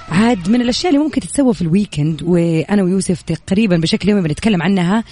عاد 0.08 0.48
من 0.48 0.60
الأشياء 0.60 0.92
اللي 0.92 1.04
ممكن 1.04 1.20
تتسوى 1.20 1.54
في 1.54 1.62
ال 1.62 1.70
weekend 1.70 2.22
وأنا 2.22 2.82
ويوسف 2.82 3.22
تقريبا 3.22 3.76
بشكل 3.76 4.08
يومي 4.08 4.22
بنتكلم 4.22 4.62
عنها 4.62 5.04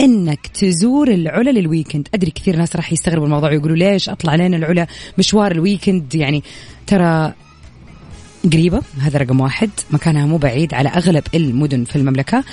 إنك 0.00 0.46
تزور 0.46 1.08
العلا 1.08 1.50
لل 1.50 1.62
weekend. 1.62 2.08
أدري 2.14 2.30
كثير 2.30 2.56
ناس 2.56 2.76
راح 2.76 2.92
يستغربوا 2.92 3.26
الموضوع 3.26 3.50
ويقولوا 3.50 3.76
ليش 3.76 4.08
أطلع 4.08 4.34
لنا 4.34 4.56
العلا؟ 4.56 4.86
مشوار 5.18 5.52
ال 5.52 5.60
weekend 5.60 6.14
يعني 6.14 6.42
ترى 6.86 7.32
قريبة. 8.52 8.82
هذا 9.00 9.18
رقم 9.18 9.40
واحد. 9.40 9.70
مكانها 9.90 10.26
مو 10.26 10.36
بعيد 10.36 10.74
على 10.74 10.88
أغلب 10.88 11.22
المدن 11.34 11.84
في 11.84 11.96
المملكة. 11.96 12.44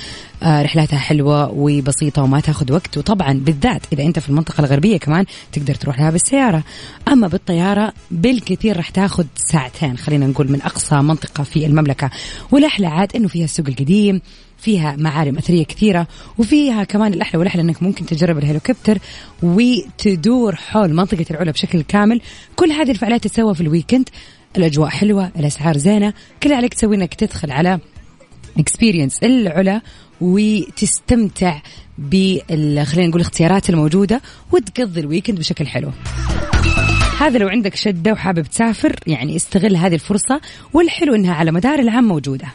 آه 0.44 0.62
رحلاتها 0.62 1.00
حلوة 1.00 1.52
وبسيطة 1.52 2.24
وما 2.24 2.40
تاخذ 2.40 2.74
وقت. 2.74 2.98
وطبعا 2.98 3.34
بالذات 3.34 3.82
إذا 3.94 4.04
أنت 4.04 4.20
في 4.20 4.30
المنطقة 4.30 4.62
الغربية 4.62 4.98
كمان 4.98 5.26
تقدر 5.52 5.76
تروح 5.76 6.00
لها 6.00 6.10
بالسيارة. 6.10 6.64
أما 7.08 7.28
بالطيارة 7.28 7.94
بالكثير 8.12 8.78
راح 8.78 8.90
تاخذ 8.90 9.26
ساعتين 9.36 9.98
خلينا 9.98 10.28
نقول 10.28 10.52
من 10.52 10.62
أقصى 10.62 10.96
منطقة 10.96 11.44
في 11.44 11.66
المملكة. 11.66 12.10
والأحلى 12.52 12.88
عاد 12.88 13.16
أنه 13.16 13.28
فيها 13.28 13.46
السوق 13.46 13.68
القديم. 13.68 14.22
فيها 14.58 14.96
معالم 15.00 15.38
أثرية 15.38 15.66
كثيرة 15.66 16.08
وفيها 16.38 16.84
كمان 16.84 17.14
الأحلى 17.14 17.40
والأحلى 17.40 17.62
أنك 17.62 17.84
ممكن 17.84 18.06
تجرب 18.06 18.38
الهليكوبتر 18.38 18.98
وتدور 19.44 20.56
حول 20.56 20.94
منطقة 20.94 21.26
العلا 21.32 21.52
بشكل 21.52 21.82
كامل. 21.82 22.22
كل 22.56 22.72
هذه 22.72 22.92
الفعاليات 22.92 23.24
تتسوى 23.24 23.56
في 23.56 23.62
ال 23.62 23.67
weekend. 23.67 24.10
الأجواء 24.58 24.90
حلوة 24.90 25.32
الأسعار 25.40 25.78
زينة. 25.78 26.14
كل 26.44 26.54
عليك 26.54 26.74
تسوي 26.74 26.96
أنك 26.96 27.14
تدخل 27.14 27.52
على 27.52 27.80
Experience 28.58 29.24
العلا 29.24 29.82
وتستمتع 30.22 31.62
بال 31.98 32.88
خلينا 32.88 33.08
نقول 33.08 33.22
الاختيارات 33.22 33.70
الموجودة 33.70 34.22
وتقضي 34.52 35.00
ال 35.00 35.05
weekend 35.05 35.40
بشكل 35.40 35.68
حلو. 35.68 35.92
هذا 37.20 37.40
لو 37.40 37.48
عندك 37.48 37.76
شدة 37.76 38.12
وحابب 38.12 38.42
تسافر 38.42 38.96
يعني 39.08 39.36
استغل 39.36 39.76
هذه 39.76 39.94
الفرصة 39.94 40.42
والحلو 40.74 41.16
إنها 41.16 41.34
على 41.34 41.52
مدار 41.52 41.80
العام 41.80 42.08
موجودة. 42.08 42.48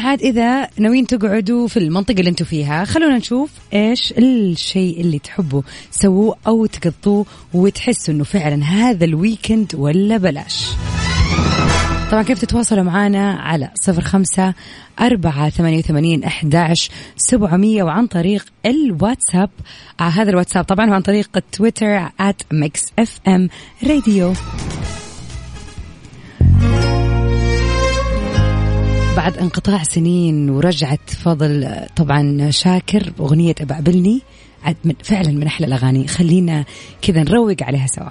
عاد 0.00 0.22
إذا 0.22 0.68
ناويين 0.78 1.06
تقعدوا 1.06 1.68
في 1.68 1.76
المنطقة 1.76 2.18
اللي 2.18 2.30
أنتم 2.30 2.44
فيها 2.44 2.84
خلونا 2.84 3.16
نشوف 3.16 3.50
إيش 3.72 4.12
الشيء 4.18 5.00
اللي 5.00 5.18
تحبوا 5.18 5.62
سووه 5.90 6.36
أو 6.46 6.66
تقضوه 6.66 7.26
وتحسوا 7.54 8.14
إنه 8.14 8.24
فعلا 8.24 8.64
هذا 8.64 9.04
الويكند 9.04 9.74
ولا 9.74 10.16
بلاش. 10.16 10.66
طبعا 12.10 12.22
كيف 12.22 12.38
تتواصلوا 12.38 12.84
معنا 12.84 13.32
على 13.32 13.70
صفر 13.74 14.02
خمسة 14.02 14.54
أربعة 15.00 15.50
ثمانية 15.50 15.78
وثمانين 15.78 16.24
أحداش 16.24 16.90
سبعمية 17.16 17.82
وعن 17.82 18.06
طريق 18.06 18.44
الواتساب. 18.66 19.50
آه 20.00 20.02
هذا 20.02 20.30
الواتساب 20.30 20.64
طبعا 20.64 20.90
وعن 20.90 21.00
طريق 21.00 21.28
التويتر 21.36 22.08
at 22.08 22.34
ام 23.28 23.48
بعد 29.16 29.38
انقطاع 29.38 29.82
سنين 29.82 30.50
ورجعت 30.50 31.10
فضل 31.10 31.70
طبعا 31.96 32.50
شاكر 32.50 33.12
عاد 34.64 34.76
من 34.84 34.94
فعلا 35.04 35.30
من 35.30 35.46
أحلى 35.46 35.66
الأغاني. 35.66 36.06
خلينا 36.06 36.64
كذا 37.02 37.22
نروق 37.22 37.56
عليها 37.62 37.86
سوا. 37.86 38.10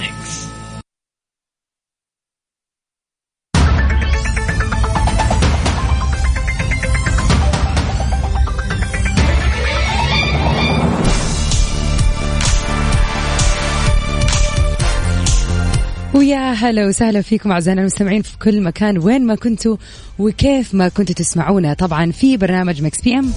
ويا 16.31 16.51
هلا 16.51 16.87
وسهلا 16.87 17.21
فيكم 17.21 17.51
أعزائنا 17.51 17.81
المستمعين 17.81 18.21
في 18.21 18.37
كل 18.37 18.61
مكان 18.61 18.97
وين 18.97 19.25
ما 19.25 19.35
كنتوا 19.35 19.77
وكيف 20.19 20.73
ما 20.73 20.89
كنتوا 20.89 21.15
تسمعونا. 21.15 21.73
طبعا 21.73 22.11
في 22.11 22.37
برنامج 22.37 22.81
Mix 22.81 23.01
PM 23.01 23.31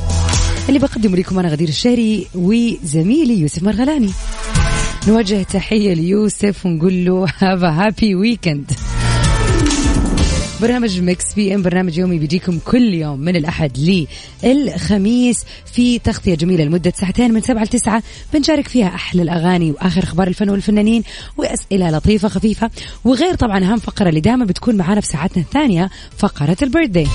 اللي 0.69 0.79
بقدمه 0.79 1.17
لكم 1.17 1.39
أنا 1.39 1.49
غدير 1.49 1.69
الشهري 1.69 2.27
وزميلي 2.35 3.41
يوسف 3.41 3.63
مرغلاني. 3.63 4.11
نوجه 5.09 5.43
تحية 5.43 5.95
ليوسف 5.95 6.67
ونقول 6.67 7.05
له 7.05 7.27
have 7.39 7.65
happy 7.65 8.15
weekend 8.15 8.73
برنامج 10.61 11.01
مكس 11.01 11.35
بي 11.35 11.55
إم 11.55 11.63
برنامج 11.63 11.99
يومي 11.99 12.19
بيجيكم 12.19 12.59
كل 12.59 12.95
يوم 12.95 13.21
من 13.21 13.37
الأحد 13.37 14.03
للخميس 14.45 15.45
في 15.73 15.99
تغطية 15.99 16.35
جميلة 16.35 16.65
لمدة 16.65 16.93
ساعتين 16.97 17.33
من 17.33 17.41
سبعة 17.41 17.65
لتسعة. 17.65 18.03
بنشارك 18.35 18.69
فيها 18.69 18.87
أحلى 18.87 19.23
الأغاني 19.23 19.71
وآخر 19.71 20.03
أخبار 20.03 20.29
الفن 20.29 20.51
والفنانين 20.51 21.03
وأسئلة 21.37 21.91
لطيفة 21.91 22.29
خفيفة. 22.29 22.71
وغير 23.05 23.35
طبعا 23.35 23.65
أهم 23.65 23.77
فقرة 23.77 24.09
اللي 24.09 24.21
دائما 24.21 24.45
بتكون 24.45 24.77
معانا 24.77 25.01
في 25.01 25.07
ساعتنا 25.07 25.43
الثانية 25.43 25.91
فقرة 26.19 26.57
البيرثدي 26.63 27.07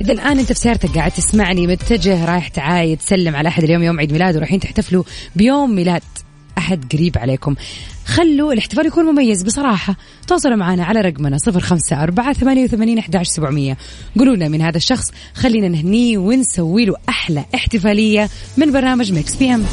إذا 0.00 0.12
الآن 0.12 0.38
أنت 0.38 0.52
في 0.52 0.58
سيارتك 0.58 0.94
قاعد 0.94 1.10
تسمعني 1.10 1.66
متجه 1.66 2.24
رايح 2.24 2.48
تعايد 2.48 2.98
تسلم 2.98 3.36
على 3.36 3.48
أحد 3.48 3.64
اليوم 3.64 3.82
يوم 3.82 4.00
عيد 4.00 4.12
ميلاده 4.12 4.36
ورايحين 4.36 4.60
تحتفلوا 4.60 5.04
بيوم 5.36 5.74
ميلاد 5.74 6.02
أحد 6.58 6.92
قريب 6.92 7.18
عليكم. 7.18 7.54
خلوا 8.08 8.52
الاحتفال 8.52 8.86
يكون 8.86 9.04
مميز 9.04 9.42
بصراحة. 9.42 9.96
تواصلوا 10.26 10.56
معنا 10.56 10.84
على 10.84 11.00
رقمنا 11.00 11.38
صفر 11.38 11.60
خمسة 11.60 12.02
أربعة 12.02 12.32
ثمانية 12.32 12.64
وثمانين 12.64 12.98
أحداش 12.98 13.26
سبعمية. 13.28 13.76
قولوا 14.18 14.36
لنا 14.36 14.48
من 14.48 14.62
هذا 14.62 14.76
الشخص. 14.76 15.12
خلينا 15.34 15.68
نهنيه 15.68 16.18
ونسوي 16.18 16.84
له 16.84 16.96
أحلى 17.08 17.44
احتفالية 17.54 18.28
من 18.56 18.72
برنامج 18.72 19.12
Mix 19.12 19.36
PM 19.36 19.64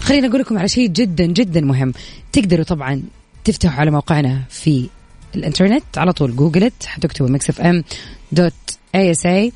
خلينا 0.00 0.26
أقول 0.28 0.40
لكم 0.40 0.58
على 0.58 0.68
شيء 0.68 0.88
جدا 0.88 1.26
جدا 1.26 1.60
مهم. 1.60 1.92
تقدروا 2.32 2.64
طبعا 2.64 3.02
تفتحوا 3.44 3.80
على 3.80 3.90
موقعنا 3.90 4.42
في 4.50 4.88
الإنترنت. 5.34 5.84
على 5.96 6.12
طول 6.12 6.36
جوجلت 6.36 6.84
حتكتبوا 6.86 7.28
Mix 7.28 7.50
FM 7.50 7.84
dot 8.32 8.52
ASA 8.94 9.52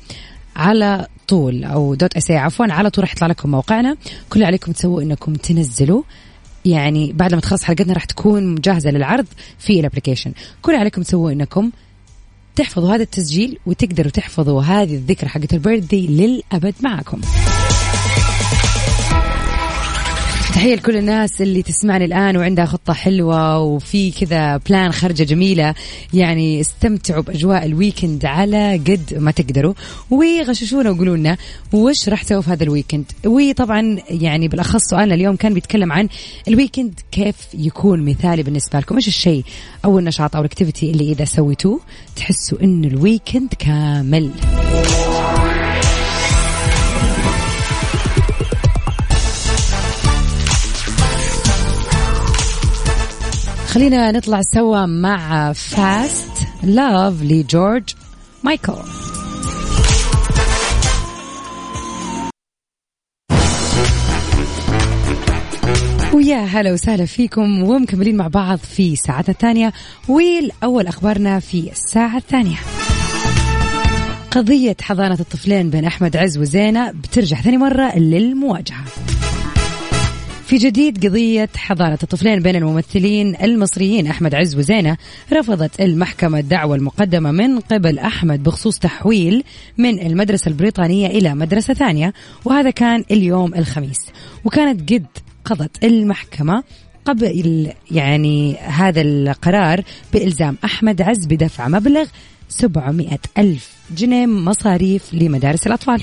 على 0.55 1.07
طول 1.27 1.63
أو 1.63 1.95
dot 1.95 2.17
SA 2.17 2.37
عفوا 2.37 2.65
على 2.69 2.89
طول 2.89 3.03
راح 3.03 3.13
يطلع 3.13 3.27
لكم 3.27 3.51
موقعنا. 3.51 3.97
كل 4.29 4.43
عليكم 4.43 4.71
تسووا 4.71 5.01
إنكم 5.01 5.33
تنزلوا 5.33 6.03
يعني 6.67 7.13
بعد 7.13 7.33
ما 7.33 7.41
تخلص 7.41 7.63
حلقتنا 7.63 7.93
راح 7.93 8.05
تكون 8.05 8.55
جاهزة 8.55 8.89
للعرض 8.89 9.25
في 9.59 9.79
ال 9.79 9.83
application 9.83 10.31
كل 10.61 10.75
عليكم 10.75 11.01
تسووا 11.01 11.31
إنكم 11.31 11.71
تحفظوا 12.55 12.95
هذا 12.95 13.03
التسجيل 13.03 13.59
وتقدروا 13.65 14.11
تحفظوا 14.11 14.61
هذه 14.61 14.95
الذكرى 14.95 15.29
حقت 15.29 15.53
ال 15.53 15.59
birthday 15.59 16.07
للأبد 16.07 16.75
معكم 16.81 17.21
تحية 20.57 20.75
لكل 20.75 20.97
الناس 20.97 21.41
اللي 21.41 21.61
تسمعني 21.61 22.05
الآن 22.05 22.37
وعندها 22.37 22.65
خطة 22.65 22.93
حلوة 22.93 23.59
وفي 23.59 24.11
كذا 24.11 24.57
plan 24.57 24.91
خرجة 24.91 25.23
جميلة. 25.23 25.73
يعني 26.13 26.61
استمتعوا 26.61 27.23
بأجواء 27.23 27.65
ال 27.65 27.72
weekend 27.72 28.25
على 28.25 28.73
قد 28.73 29.17
ما 29.17 29.31
تقدروا. 29.31 29.73
وغششونا 30.09 30.89
وقولوا 30.89 31.17
لنا 31.17 31.37
وش 31.73 32.09
راح 32.09 32.23
تسووا 32.23 32.41
في 32.41 32.51
هذا 32.51 32.63
ال 32.63 32.68
weekend 32.68 33.05
وطبعا 33.25 33.97
يعني 34.09 34.47
بالأخص 34.47 34.81
سؤالنا 34.89 35.15
اليوم 35.15 35.35
كان 35.35 35.53
بيتكلم 35.53 35.91
عن 35.91 36.09
ال 36.47 36.53
weekend 36.53 36.99
كيف 37.11 37.35
يكون 37.53 38.05
مثالي 38.05 38.43
بالنسبة 38.43 38.79
لكم. 38.79 38.95
إيش 38.95 39.07
الشيء 39.07 39.43
أو 39.85 39.99
النشاط 39.99 40.35
أو 40.35 40.41
ال 40.41 40.47
activity 40.47 40.91
اللي 40.91 41.11
إذا 41.11 41.25
سويتوه 41.25 41.79
تحسوا 42.15 42.61
إنه 42.63 42.87
ال 42.87 42.95
weekend 42.95 43.53
كامل. 43.59 44.31
خلينا 53.67 54.11
نطلع 54.11 54.41
سوا 54.41 54.85
مع 54.85 55.53
فاست 55.53 56.31
لاف 56.63 57.21
لجورج 57.21 57.83
مايكل. 58.43 58.73
ويا 66.13 66.37
هلا 66.37 66.73
وسهلا 66.73 67.05
فيكم 67.05 67.63
ومكملين 67.63 68.17
مع 68.17 68.27
بعض 68.27 68.57
في 68.57 68.95
ساعتنا 68.95 69.33
الثانية. 69.33 69.73
والأول 70.07 70.87
أخبارنا 70.87 71.39
في 71.39 71.71
الساعة 71.71 72.17
الثانية. 72.17 72.57
قضية 74.31 74.75
حضانة 74.81 75.17
الطفلين 75.19 75.69
بين 75.69 75.85
أحمد 75.85 76.17
عز 76.17 76.37
وزينة 76.37 76.91
بترجع 76.91 77.41
ثاني 77.41 77.57
مرة 77.57 77.97
للمواجهة. 77.97 78.83
في 80.47 80.57
جديد 80.57 81.05
قضية 81.05 81.49
حضانة 81.55 81.97
الطفلين 82.03 82.39
بين 82.39 82.55
الممثلين 82.55 83.35
المصريين 83.35 84.07
أحمد 84.07 84.35
عز 84.35 84.55
وزينة 84.55 84.97
رفضت 85.33 85.81
المحكمة 85.81 86.39
الدعوة 86.39 86.75
المقدمة 86.75 87.31
من 87.31 87.59
قبل 87.59 87.99
أحمد 87.99 88.43
بخصوص 88.43 88.79
تحويل 88.79 89.43
من 89.77 89.99
المدرسة 89.99 90.49
البريطانية 90.49 91.07
إلى 91.07 91.35
مدرسة 91.35 91.73
ثانية 91.73 92.13
وهذا 92.45 92.69
كان 92.69 93.03
اليوم 93.11 93.55
الخميس. 93.55 93.99
وكانت 94.45 94.93
قد 94.93 95.05
قضت 95.45 95.83
المحكمة 95.83 96.63
قبل 97.05 97.71
يعني 97.91 98.55
هذا 98.57 99.01
القرار 99.01 99.81
بإلزام 100.13 100.57
أحمد 100.65 101.01
عز 101.01 101.25
بدفع 101.25 101.67
مبلغ 101.67 102.05
700 102.49 103.19
ألف 103.37 103.71
جنيه 103.97 104.25
مصاريف 104.25 105.13
لمدارس 105.13 105.67
الأطفال. 105.67 106.01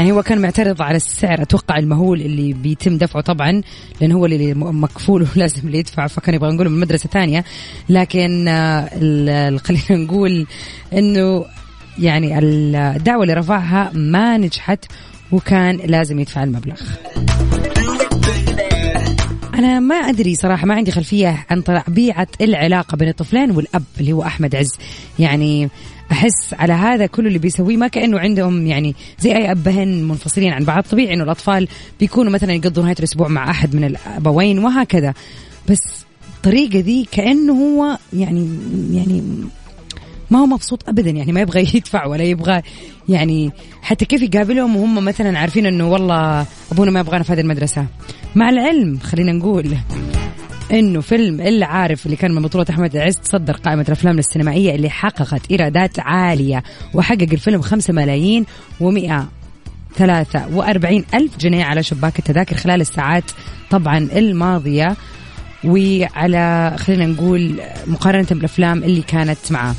يعني 0.00 0.12
هو 0.12 0.22
كان 0.22 0.40
معترض 0.40 0.82
على 0.82 0.96
السعر 0.96 1.42
أتوقع 1.42 1.78
المهول 1.78 2.20
اللي 2.20 2.52
بيتم 2.52 2.98
دفعه 2.98 3.22
طبعا 3.22 3.62
لأن 4.00 4.12
هو 4.12 4.26
اللي 4.26 4.54
مكفول 4.54 5.22
ولازم 5.36 5.66
اللي 5.66 5.78
يدفع 5.78 6.06
فكان 6.06 6.34
يبغى 6.34 6.52
نقول 6.52 6.68
من 6.68 6.80
مدرسة 6.80 7.08
ثانية. 7.08 7.44
لكن 7.88 8.48
آه، 8.48 9.56
خلينا 9.56 10.04
نقول 10.04 10.46
إنه 10.92 11.44
يعني 11.98 12.38
الدعوة 12.38 13.22
اللي 13.22 13.34
رفعها 13.34 13.90
ما 13.94 14.36
نجحت 14.36 14.84
وكان 15.32 15.76
لازم 15.76 16.18
يدفع 16.18 16.44
المبلغ. 16.44 16.80
أنا 19.54 19.80
ما 19.80 19.94
أدري 19.94 20.34
صراحة 20.34 20.66
ما 20.66 20.74
عندي 20.74 20.90
خلفية 20.90 21.46
عن 21.50 21.62
طبيعة 21.62 22.28
العلاقة 22.40 22.96
بين 22.96 23.08
الطفلين 23.08 23.50
والأب 23.50 23.84
اللي 24.00 24.12
هو 24.12 24.22
أحمد 24.22 24.56
عز. 24.56 24.72
يعني 25.18 25.70
أحس 26.12 26.54
على 26.54 26.72
هذا 26.72 27.06
كله 27.06 27.28
اللي 27.28 27.38
بيسويه 27.38 27.76
ما 27.76 27.88
كأنه 27.88 28.18
عندهم 28.18 28.66
يعني 28.66 28.94
زي 29.18 29.36
أي 29.36 29.50
أبهن 29.50 30.02
منفصلين 30.02 30.52
عن 30.52 30.64
بعض. 30.64 30.82
طبيعي 30.82 31.14
إنه 31.14 31.24
الأطفال 31.24 31.68
بيكونوا 32.00 32.32
مثلا 32.32 32.52
يقضوا 32.52 32.82
نهايه 32.82 32.96
الأسبوع 32.98 33.28
مع 33.28 33.50
أحد 33.50 33.76
من 33.76 33.84
الأبوين 33.84 34.58
وهكذا. 34.58 35.14
بس 35.68 35.80
الطريقة 36.36 36.78
ذي 36.78 37.08
كأنه 37.12 37.52
هو 37.52 37.98
يعني 38.12 38.48
يعني 38.92 39.22
ما 40.30 40.38
هو 40.38 40.46
مبسوط 40.46 40.88
ابدا. 40.88 41.10
يعني 41.10 41.32
ما 41.32 41.40
يبغى 41.40 41.60
يدفع 41.74 42.06
ولا 42.06 42.24
يبغى 42.24 42.62
يعني 43.08 43.50
حتى 43.82 44.04
كيف 44.04 44.22
يقابلهم 44.22 44.76
وهم 44.76 45.04
مثلا 45.04 45.38
عارفين 45.38 45.66
إنه 45.66 45.90
والله 45.90 46.46
أبونا 46.72 46.90
ما 46.90 47.00
يبغانا 47.00 47.24
في 47.24 47.32
هذه 47.32 47.40
المدرسة. 47.40 47.86
مع 48.34 48.48
العلم 48.48 48.98
خلينا 48.98 49.32
نقول. 49.32 49.76
إنه 50.72 51.00
فيلم 51.00 51.40
اللي 51.40 51.64
عارف 51.64 52.06
اللي 52.06 52.16
كان 52.16 52.34
من 52.34 52.42
بطولة 52.42 52.66
أحمد 52.70 52.96
عز 52.96 53.16
تصدر 53.16 53.52
قائمة 53.52 53.82
الأفلام 53.82 54.18
السينمائية 54.18 54.74
اللي 54.74 54.90
حققت 54.90 55.50
إيرادات 55.50 55.98
عالية 55.98 56.62
وحقق 56.94 57.28
الفيلم 57.32 57.62
خمسة 57.62 57.92
ملايين 57.92 58.46
ومئة 58.80 59.28
ثلاثة 59.96 60.56
وأربعين 60.56 61.04
ألف 61.14 61.38
جنيه 61.38 61.64
على 61.64 61.82
شباك 61.82 62.18
التذاكر 62.18 62.56
خلال 62.56 62.80
الساعات 62.80 63.24
طبعا 63.70 63.98
الماضية. 63.98 64.96
وعلى 65.64 66.76
خلينا 66.78 67.06
نقول 67.06 67.60
مقارنة 67.86 68.26
بالأفلام 68.30 68.84
اللي 68.84 69.02
كانت 69.02 69.38
معاه. 69.52 69.74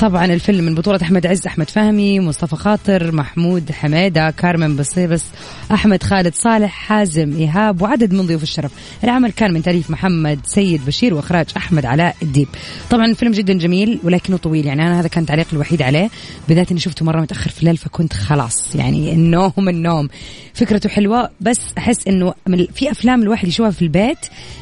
طبعا 0.00 0.24
الفيلم 0.24 0.64
من 0.64 0.74
بطولة 0.74 0.98
أحمد 1.02 1.26
عز 1.26 1.46
أحمد 1.46 1.70
فهمي 1.70 2.20
مصطفى 2.20 2.56
خاطر 2.56 3.12
محمود 3.12 3.72
حميدة 3.72 4.30
كارمن 4.30 4.76
بصيبس 4.76 5.24
أحمد 5.72 6.02
خالد 6.02 6.34
صالح 6.34 6.70
حازم 6.70 7.36
إيهاب 7.36 7.82
وعدد 7.82 8.12
من 8.14 8.26
ضيوف 8.26 8.42
الشرف. 8.42 8.72
العمل 9.04 9.32
كان 9.32 9.52
من 9.52 9.62
تأليف 9.62 9.90
محمد 9.90 10.38
سيد 10.44 10.86
بشير 10.86 11.14
وإخراج 11.14 11.46
أحمد 11.56 11.86
علاء 11.86 12.16
الديب. 12.22 12.48
طبعا 12.90 13.06
الفيلم 13.06 13.32
جدا 13.32 13.52
جميل 13.52 14.00
ولكنه 14.02 14.36
طويل. 14.36 14.66
يعني 14.66 14.82
أنا 14.82 15.00
هذا 15.00 15.08
كان 15.08 15.26
تعليقي 15.26 15.52
الوحيد 15.52 15.82
عليه. 15.82 16.10
بالذات 16.48 16.70
إني 16.70 16.80
شفته 16.80 17.04
مرة 17.04 17.20
متأخر 17.20 17.50
في 17.50 17.60
الليل 17.60 17.76
فكنت 17.76 18.12
خلاص. 18.12 18.74
يعني 18.76 19.12
النوم 19.12 19.68
النوم. 19.68 20.08
فكرته 20.54 20.88
حلوة 20.88 21.30
بس 21.40 21.60
أحس 21.78 22.08
إنه 22.08 22.34
في 22.74 22.90
أفلام 22.90 23.22
الواحد 23.22 23.48
يشوفها 23.48 23.70
في 23.70 23.82
البيت 23.82 24.18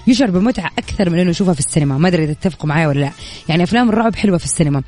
يشعر 0.07 0.31
بمتعة 0.31 0.71
أكثر 0.79 1.11
من 1.11 1.19
إنه 1.19 1.31
يشوفها 1.31 1.55
في 1.55 1.61
السينما. 1.61 1.99
ما 1.99 2.09
أدري 2.09 2.25
إذا 2.25 2.33
تتفقوا 2.33 2.69
معي 2.69 2.87
ولا 2.87 3.01
لا. 3.01 3.11
يعني 3.49 3.63
أفلام 3.63 3.89
الرعب 3.89 4.17
حلوة 4.17 4.39
في 4.39 4.45
السينما. 4.45 4.83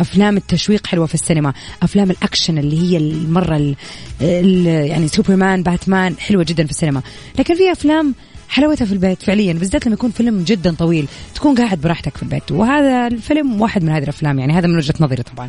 أفلام 0.00 0.36
التشويق 0.36 0.86
حلوة 0.86 1.06
في 1.06 1.14
السينما. 1.14 1.52
أفلام 1.82 2.10
الأكشن 2.10 2.58
اللي 2.58 2.80
هي 2.80 2.96
المرة 2.96 3.56
ال 3.56 3.76
ال 4.20 4.66
يعني 4.66 5.08
سوبرمان 5.08 5.62
باتمان 5.62 6.14
حلوة 6.18 6.44
جدا 6.44 6.64
في 6.64 6.70
السينما. 6.70 7.02
لكن 7.38 7.54
في 7.54 7.72
أفلام 7.72 8.14
حلاوتها 8.48 8.84
في 8.84 8.92
البيت 8.92 9.22
فعليا 9.22 9.52
بالذات 9.52 9.86
لما 9.86 9.94
يكون 9.94 10.10
فيلم 10.10 10.42
جدا 10.42 10.74
طويل 10.74 11.08
تكون 11.34 11.54
قاعد 11.54 11.80
براحتك 11.80 12.16
في 12.16 12.22
البيت. 12.22 12.52
وهذا 12.52 13.06
الفيلم 13.06 13.60
واحد 13.60 13.84
من 13.84 13.88
هذه 13.88 14.02
الأفلام 14.02 14.38
يعني 14.38 14.52
هذا 14.52 14.66
من 14.66 14.76
وجهة 14.76 14.94
نظري 15.00 15.22
طبعا. 15.22 15.48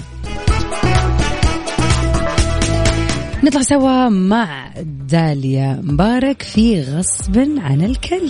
نطلع 3.43 3.62
سوا 3.62 4.09
مع 4.09 4.71
داليا 5.09 5.81
مبارك 5.83 6.41
في 6.41 6.81
غصب 6.81 7.38
عن 7.38 7.81
الكل. 7.81 8.29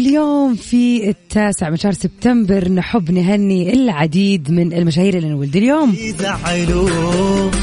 واليوم 0.00 0.54
في 0.54 1.08
التاسع 1.08 1.70
من 1.70 1.76
شهر 1.76 1.92
سبتمبر 1.92 2.68
نحب 2.68 3.10
نهني 3.10 3.72
العديد 3.72 4.50
من 4.50 4.72
المشاهير 4.72 5.16
اللي 5.16 5.28
انولد 5.28 5.56
اليوم. 5.56 5.90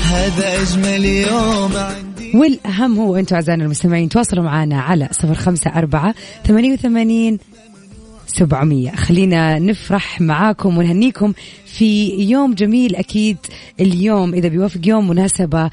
هذا 0.04 0.62
أجمل 0.62 1.06
يوم 1.06 1.72
والأهم 2.34 3.00
هو 3.00 3.16
أنتم 3.16 3.36
أعزائنا 3.36 3.64
المستمعين 3.64 4.10
تواصلوا 4.10 4.44
معنا 4.44 4.82
على 4.82 5.10
صفر 5.12 5.34
خمسة 5.34 5.72
أربعة 5.72 6.16
ثمانية 6.48 6.74
وثمانين 6.74 7.40
سبعمية. 8.28 8.92
خلينا 8.92 9.60
نفرح 9.60 10.22
معاكم 10.22 10.78
ونهنيكم 10.78 11.34
في 11.66 12.10
يوم 12.10 12.54
جميل 12.54 12.96
أكيد. 12.96 13.38
اليوم 13.80 14.34
إذا 14.34 14.48
بيوافق 14.48 14.82
يوم 14.86 15.08
مناسبة 15.08 15.70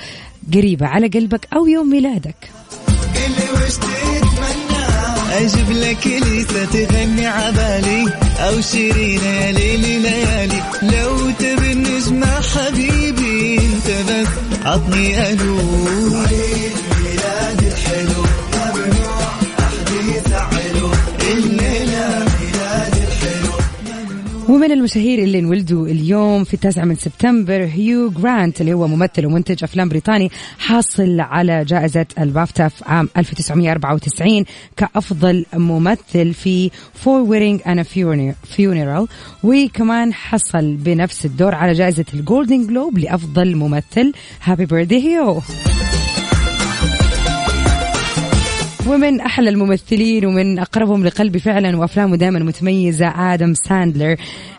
قريبة 0.55 0.87
على 0.87 1.09
قلبك 1.09 1.49
أو 1.57 1.67
يوم 1.67 1.91
ميلادك. 1.91 2.51
أجيب 5.35 5.71
لك 5.71 6.07
لسه 6.07 6.65
تغني 6.65 7.27
عبالي 7.27 8.13
أو 8.39 8.61
شيرين 8.61 9.25
يا 9.25 9.53
ليلي 9.53 9.99
ليالي. 9.99 10.63
لو 10.83 11.31
تبي 11.31 11.73
النجمة 11.73 12.41
حبيبي 12.41 13.59
انت 13.59 14.11
بس 14.11 14.29
عطني 14.67 15.33
ألو 15.33 15.59
ومن 24.49 24.73
المشاهير 24.73 25.19
اللي 25.19 25.39
انولدوا 25.39 25.87
اليوم 25.87 26.45
في 26.45 26.55
التاسع 26.55 26.85
من 26.85 26.95
سبتمبر 26.97 27.65
هيو 27.65 28.11
جرانت 28.11 28.61
اللي 28.61 28.73
هو 28.73 28.87
ممثل 28.87 29.27
ومنتج 29.27 29.65
أفلام 29.65 29.89
بريطاني 29.89 30.31
حاصل 30.59 31.21
على 31.21 31.65
جائزة 31.65 32.07
البافتا 32.19 32.69
في 32.69 32.85
عام 32.87 33.09
1994 33.17 34.45
كأفضل 34.77 35.47
ممثل 35.55 36.35
في 36.35 36.71
Four 36.95 37.21
Weddings 37.21 37.61
and 37.67 37.83
a 38.45 38.53
Funeral 38.53 39.09
وكمان 39.43 40.15
حصل 40.15 40.75
بنفس 40.75 41.25
الدور 41.25 41.55
على 41.55 41.73
جائزة 41.73 42.05
الجولدن 42.15 42.67
جلوب 42.67 42.99
لأفضل 42.99 43.57
ممثل. 43.57 44.13
happy 44.43 44.67
birthday 44.67 44.97
هيو 44.97 45.41
ومن 48.89 49.21
أحلى 49.21 49.51
الممثلين 49.51 50.27
ومن 50.27 50.59
أقربهم 50.59 51.05
لقلبي 51.05 51.39
فعلا 51.39 51.77
وأفلامه 51.77 52.17
دائما 52.17 52.39
متميزة 52.39 53.35
آدم 53.35 53.55
ساندلر 53.55 54.17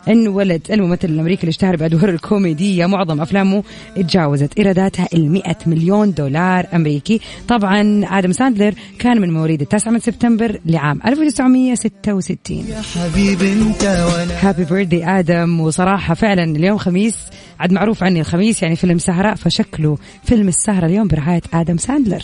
انولد 0.08 0.62
الممثل 0.70 1.08
الأمريكي 1.08 1.40
اللي 1.40 1.50
اشتهر 1.50 1.76
بادوار 1.76 2.08
الكوميدية. 2.08 2.86
معظم 2.86 3.20
أفلامه 3.20 3.62
تجاوزت 3.96 4.58
ايراداتها 4.58 5.08
ال 5.14 5.30
100 5.32 5.42
مليون 5.66 6.12
دولار 6.12 6.66
أمريكي. 6.74 7.20
طبعا 7.48 8.04
آدم 8.10 8.32
ساندلر 8.32 8.74
كان 8.98 9.20
من 9.20 9.32
مواليد 9.32 9.60
التاسع 9.60 9.90
من 9.90 9.98
سبتمبر 9.98 10.60
لعام 10.66 11.00
1966 11.06 12.56
يا 12.68 12.82
حبيبي 12.82 13.52
أنت 13.52 13.82
وأنا. 13.84 14.48
هابي 14.48 14.64
بيرثدي 14.64 15.04
آدم. 15.06 15.60
وصراحة 15.60 16.14
فعلا 16.14 16.44
اليوم 16.44 16.78
خميس 16.78 17.16
عاد 17.60 17.72
معروف 17.72 18.02
عني 18.02 18.20
الخميس 18.20 18.62
يعني 18.62 18.76
فيلم 18.76 18.98
سهرة 18.98 19.34
فشكله 19.34 19.98
فيلم 20.24 20.48
السهرة 20.48 20.86
اليوم 20.86 21.08
برعاية 21.08 21.42
آدم 21.54 21.76
ساندلر. 21.76 22.22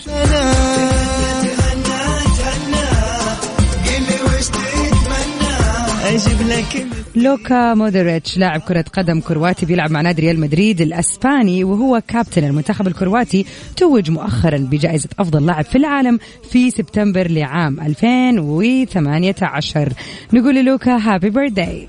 أجيب 6.13 6.49
لك 6.49 6.87
لوكا 7.17 7.75
مودريتش 7.75 8.39
لاعب 8.39 8.61
كرة 8.61 8.85
قدم 8.93 9.21
كرواتي 9.21 9.67
بيلعب 9.67 9.91
مع 9.91 10.01
نادي 10.01 10.23
ريال 10.23 10.41
مدريد 10.41 10.81
الأسباني 10.81 11.65
وهو 11.65 12.03
كابتن 12.09 12.45
المنتخب 12.45 12.87
الكرواتي 12.87 13.47
توج 13.77 14.11
مؤخرا 14.11 14.59
بجائزة 14.59 15.09
أفضل 15.19 15.47
لاعب 15.47 15.65
في 15.65 15.79
العالم 15.79 16.19
في 16.51 16.71
سبتمبر 16.71 17.31
لعام 17.31 17.81
2018 17.81 19.93
نقول 20.33 20.55
للوكا 20.55 20.97
happy 20.97 21.31
birthday 21.31 21.89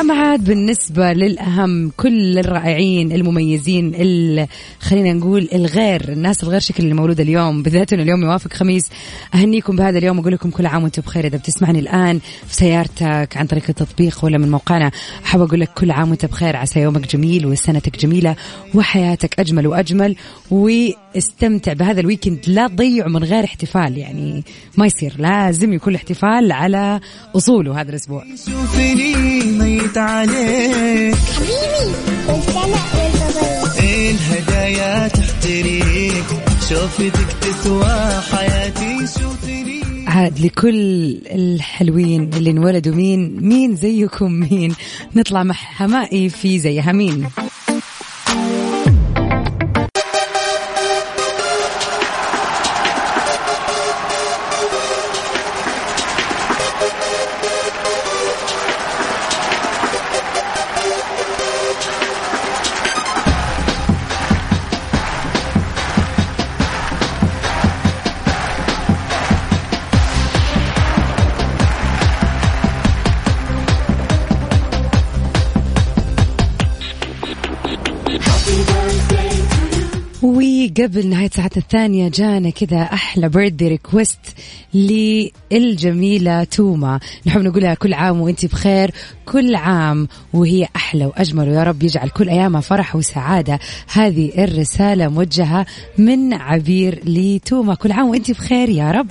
أما 0.00 0.29
عاد 0.30 0.44
بالنسبة 0.44 1.12
للأهم 1.12 1.92
كل 1.96 2.38
الرائعين 2.38 3.12
المميزين 3.12 3.92
ال- 3.94 4.46
خلينا 4.80 5.12
نقول 5.12 5.48
الغير 5.54 6.12
الناس 6.12 6.42
الغير 6.42 6.60
شكل 6.60 6.82
اللي 6.82 6.94
مولودة 6.94 7.22
اليوم 7.22 7.62
بالذات 7.62 7.92
إنه 7.92 8.02
اليوم 8.02 8.22
يوافق 8.22 8.52
خميس. 8.52 8.88
أهنيكم 9.34 9.76
بهذا 9.76 9.98
اليوم 9.98 10.18
وأقول 10.18 10.32
لكم 10.32 10.50
كل 10.50 10.66
عام 10.66 10.82
وأنتم 10.82 11.02
بخير. 11.02 11.26
إذا 11.26 11.38
بتسمعني 11.38 11.78
الآن 11.78 12.18
في 12.46 12.54
سيارتك 12.54 13.36
عن 13.36 13.46
طريق 13.46 13.62
التطبيق 13.68 14.24
ولا 14.24 14.38
من 14.38 14.50
موقعنا 14.50 14.90
أحب 15.24 15.40
أقول 15.40 15.60
لك 15.60 15.68
كل 15.74 15.90
عام 15.90 16.08
وأنت 16.10 16.26
بخير. 16.26 16.56
عسى 16.56 16.80
يومك 16.80 17.12
جميل 17.16 17.46
وسنتك 17.46 17.98
جميلة 17.98 18.36
وحياتك 18.74 19.40
أجمل 19.40 19.66
وأجمل 19.66 20.16
واستمتع 20.50 21.72
بهذا 21.72 22.00
الويكند 22.00 22.38
لا 22.46 22.68
تضيعه 22.68 23.08
من 23.08 23.24
غير 23.24 23.44
احتفال 23.44 23.98
يعني 23.98 24.44
ما 24.76 24.86
يصير. 24.86 25.14
لازم 25.18 25.72
يكون 25.72 25.92
الاحتفال 25.92 26.52
على 26.52 27.00
أصوله 27.36 27.80
هذا 27.80 27.90
الأسبوع. 27.90 28.24
عليك. 30.20 31.14
حبيبي 31.16 31.94
طيب 33.78 34.10
الهدايا 34.10 35.08
تحتريك؟ 35.08 36.24
شوفتك 36.68 37.32
تسوى 37.40 38.20
حياتي 38.32 38.96
شوفني 39.20 39.80
عاد 40.06 40.40
لكل 40.40 41.10
الحلوين 41.26 42.30
اللي 42.34 42.50
انولدوا 42.50 42.94
مين 42.94 43.36
مين 43.40 43.76
زيكم 43.76 44.32
مين؟ 44.32 44.74
نطلع 45.16 45.42
مع 45.42 45.54
حمائي 45.54 46.28
في 46.28 46.58
زيها 46.58 46.92
مين 46.92 47.28
وقبل 80.80 81.08
نهاية 81.08 81.30
ساعتنا 81.30 81.62
الثانية 81.62 82.08
جانا 82.08 82.50
كذا 82.50 82.82
أحلى 82.82 83.28
بيرثدي 83.28 83.68
ريكوست 83.68 84.18
للجميلة 84.74 86.44
توما. 86.44 87.00
نحب 87.26 87.40
نقولها 87.40 87.74
كل 87.74 87.94
عام 87.94 88.20
وانت 88.20 88.46
بخير 88.46 88.90
كل 89.26 89.54
عام 89.54 90.08
وهي 90.32 90.68
أحلى 90.76 91.06
وأجمل. 91.06 91.48
ويا 91.48 91.62
رب 91.62 91.82
يجعل 91.82 92.08
كل 92.08 92.28
أيامها 92.28 92.60
فرح 92.60 92.96
وسعادة. 92.96 93.58
هذه 93.92 94.44
الرسالة 94.44 95.08
موجهة 95.08 95.66
من 95.98 96.34
عبير 96.34 97.00
لتوما. 97.04 97.74
كل 97.74 97.92
عام 97.92 98.08
وانت 98.08 98.30
بخير 98.30 98.68
يا 98.68 98.90
رب. 98.90 99.06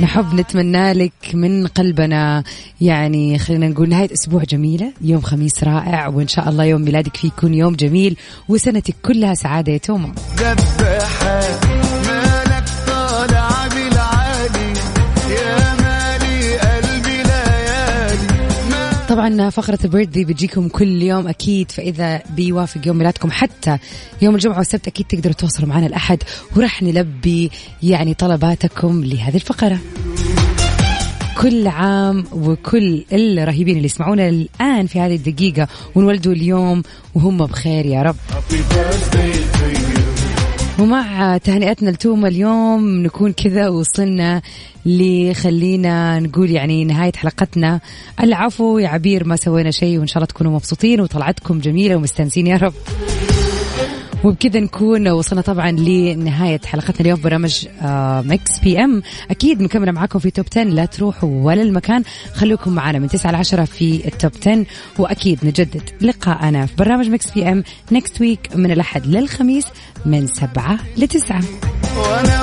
نحب 0.00 0.34
نتمنى 0.34 0.92
لك 0.92 1.12
من 1.34 1.66
قلبنا 1.66 2.44
يعني 2.80 3.38
خلينا 3.38 3.68
نقول 3.68 3.88
نهاية 3.88 4.12
أسبوع 4.12 4.44
جميلة 4.44 4.92
يوم 5.00 5.20
خميس 5.20 5.64
رائع 5.64 6.08
وإن 6.08 6.28
شاء 6.28 6.48
الله 6.48 6.64
يوم 6.64 6.80
ميلادك 6.82 7.16
فيه 7.16 7.28
يكون 7.28 7.54
يوم 7.54 7.74
جميل 7.74 8.16
وسنتك 8.48 8.94
كلها 9.02 9.34
سعادة 9.34 9.72
يا 9.72 9.78
توما 9.78 10.12
طبعا 19.16 19.50
فقرة 19.50 19.78
البيرثدي 19.84 20.24
بتجيكم 20.24 20.68
كل 20.68 21.02
يوم 21.02 21.28
أكيد 21.28 21.70
فإذا 21.70 22.22
بيوافق 22.30 22.86
يوم 22.86 22.96
ميلادكم 22.96 23.30
حتى 23.30 23.78
يوم 24.22 24.34
الجمعة 24.34 24.58
والسبت 24.58 24.86
أكيد 24.86 25.06
تقدروا 25.06 25.34
تتواصلوا 25.34 25.68
معنا 25.68 25.86
الأحد 25.86 26.22
وراح 26.56 26.82
نلبي 26.82 27.50
يعني 27.82 28.14
طلباتكم 28.14 29.04
لهذه 29.04 29.34
الفقرة. 29.34 29.78
كل 31.40 31.66
عام 31.66 32.24
وكل 32.32 33.04
الرهيبين 33.12 33.76
اللي 33.76 33.86
يسمعونا 33.86 34.28
الآن 34.28 34.86
في 34.86 35.00
هذه 35.00 35.14
الدقيقة 35.14 35.68
ونولدوا 35.94 36.32
اليوم 36.32 36.82
وهم 37.14 37.46
بخير 37.46 37.86
يا 37.86 38.02
رب. 38.02 38.16
ومع 40.78 41.38
تهنئتنا 41.38 41.90
لتوما 41.90 42.28
اليوم 42.28 43.02
نكون 43.02 43.32
كذا 43.32 43.68
وصلنا 43.68 44.42
لخلينا 44.86 46.20
نقول 46.20 46.50
يعني 46.50 46.84
نهاية 46.84 47.12
حلقتنا. 47.16 47.80
العفو 48.20 48.78
يا 48.78 48.88
عبير 48.88 49.24
ما 49.24 49.36
سوينا 49.36 49.70
شيء 49.70 49.98
وإن 49.98 50.06
شاء 50.06 50.16
الله 50.16 50.26
تكونوا 50.26 50.52
مبسوطين 50.52 51.00
وطلعتكم 51.00 51.60
جميلة 51.60 51.96
ومستانسين 51.96 52.46
يا 52.46 52.56
رب. 52.56 52.74
وبكذا 54.24 54.60
نكون 54.60 55.08
وصلنا 55.08 55.42
طبعا 55.42 55.70
لنهاية 55.70 56.60
حلقتنا 56.66 57.00
اليوم 57.00 57.20
برنامج 57.20 57.66
آه 57.82 58.20
Mix 58.20 58.58
PM 58.58 59.02
أكيد 59.30 59.62
مكملة 59.62 59.92
معاكم 59.92 60.18
في 60.18 60.30
top 60.30 60.46
10 60.52 60.62
لا 60.64 60.84
تروحوا 60.84 61.44
ولا 61.44 61.62
المكان. 61.62 62.02
خلوكم 62.34 62.72
معنا 62.74 62.98
من 62.98 63.08
9 63.08 63.30
ل 63.32 63.34
10 63.34 63.64
في 63.64 64.08
ال 64.08 64.14
top 64.14 64.32
10 64.40 64.66
وأكيد 64.98 65.38
نجدد 65.42 65.82
لقاءنا 66.00 66.66
في 66.66 66.76
برنامج 66.76 67.08
Mix 67.10 67.30
PM 67.30 67.64
next 67.92 68.20
week 68.20 68.50
من 68.54 68.70
الأحد 68.70 69.06
للخميس 69.06 69.66
من 70.06 70.26
7 70.26 70.78
ل 70.96 71.06
9 71.08 71.40
وأنا 71.96 72.42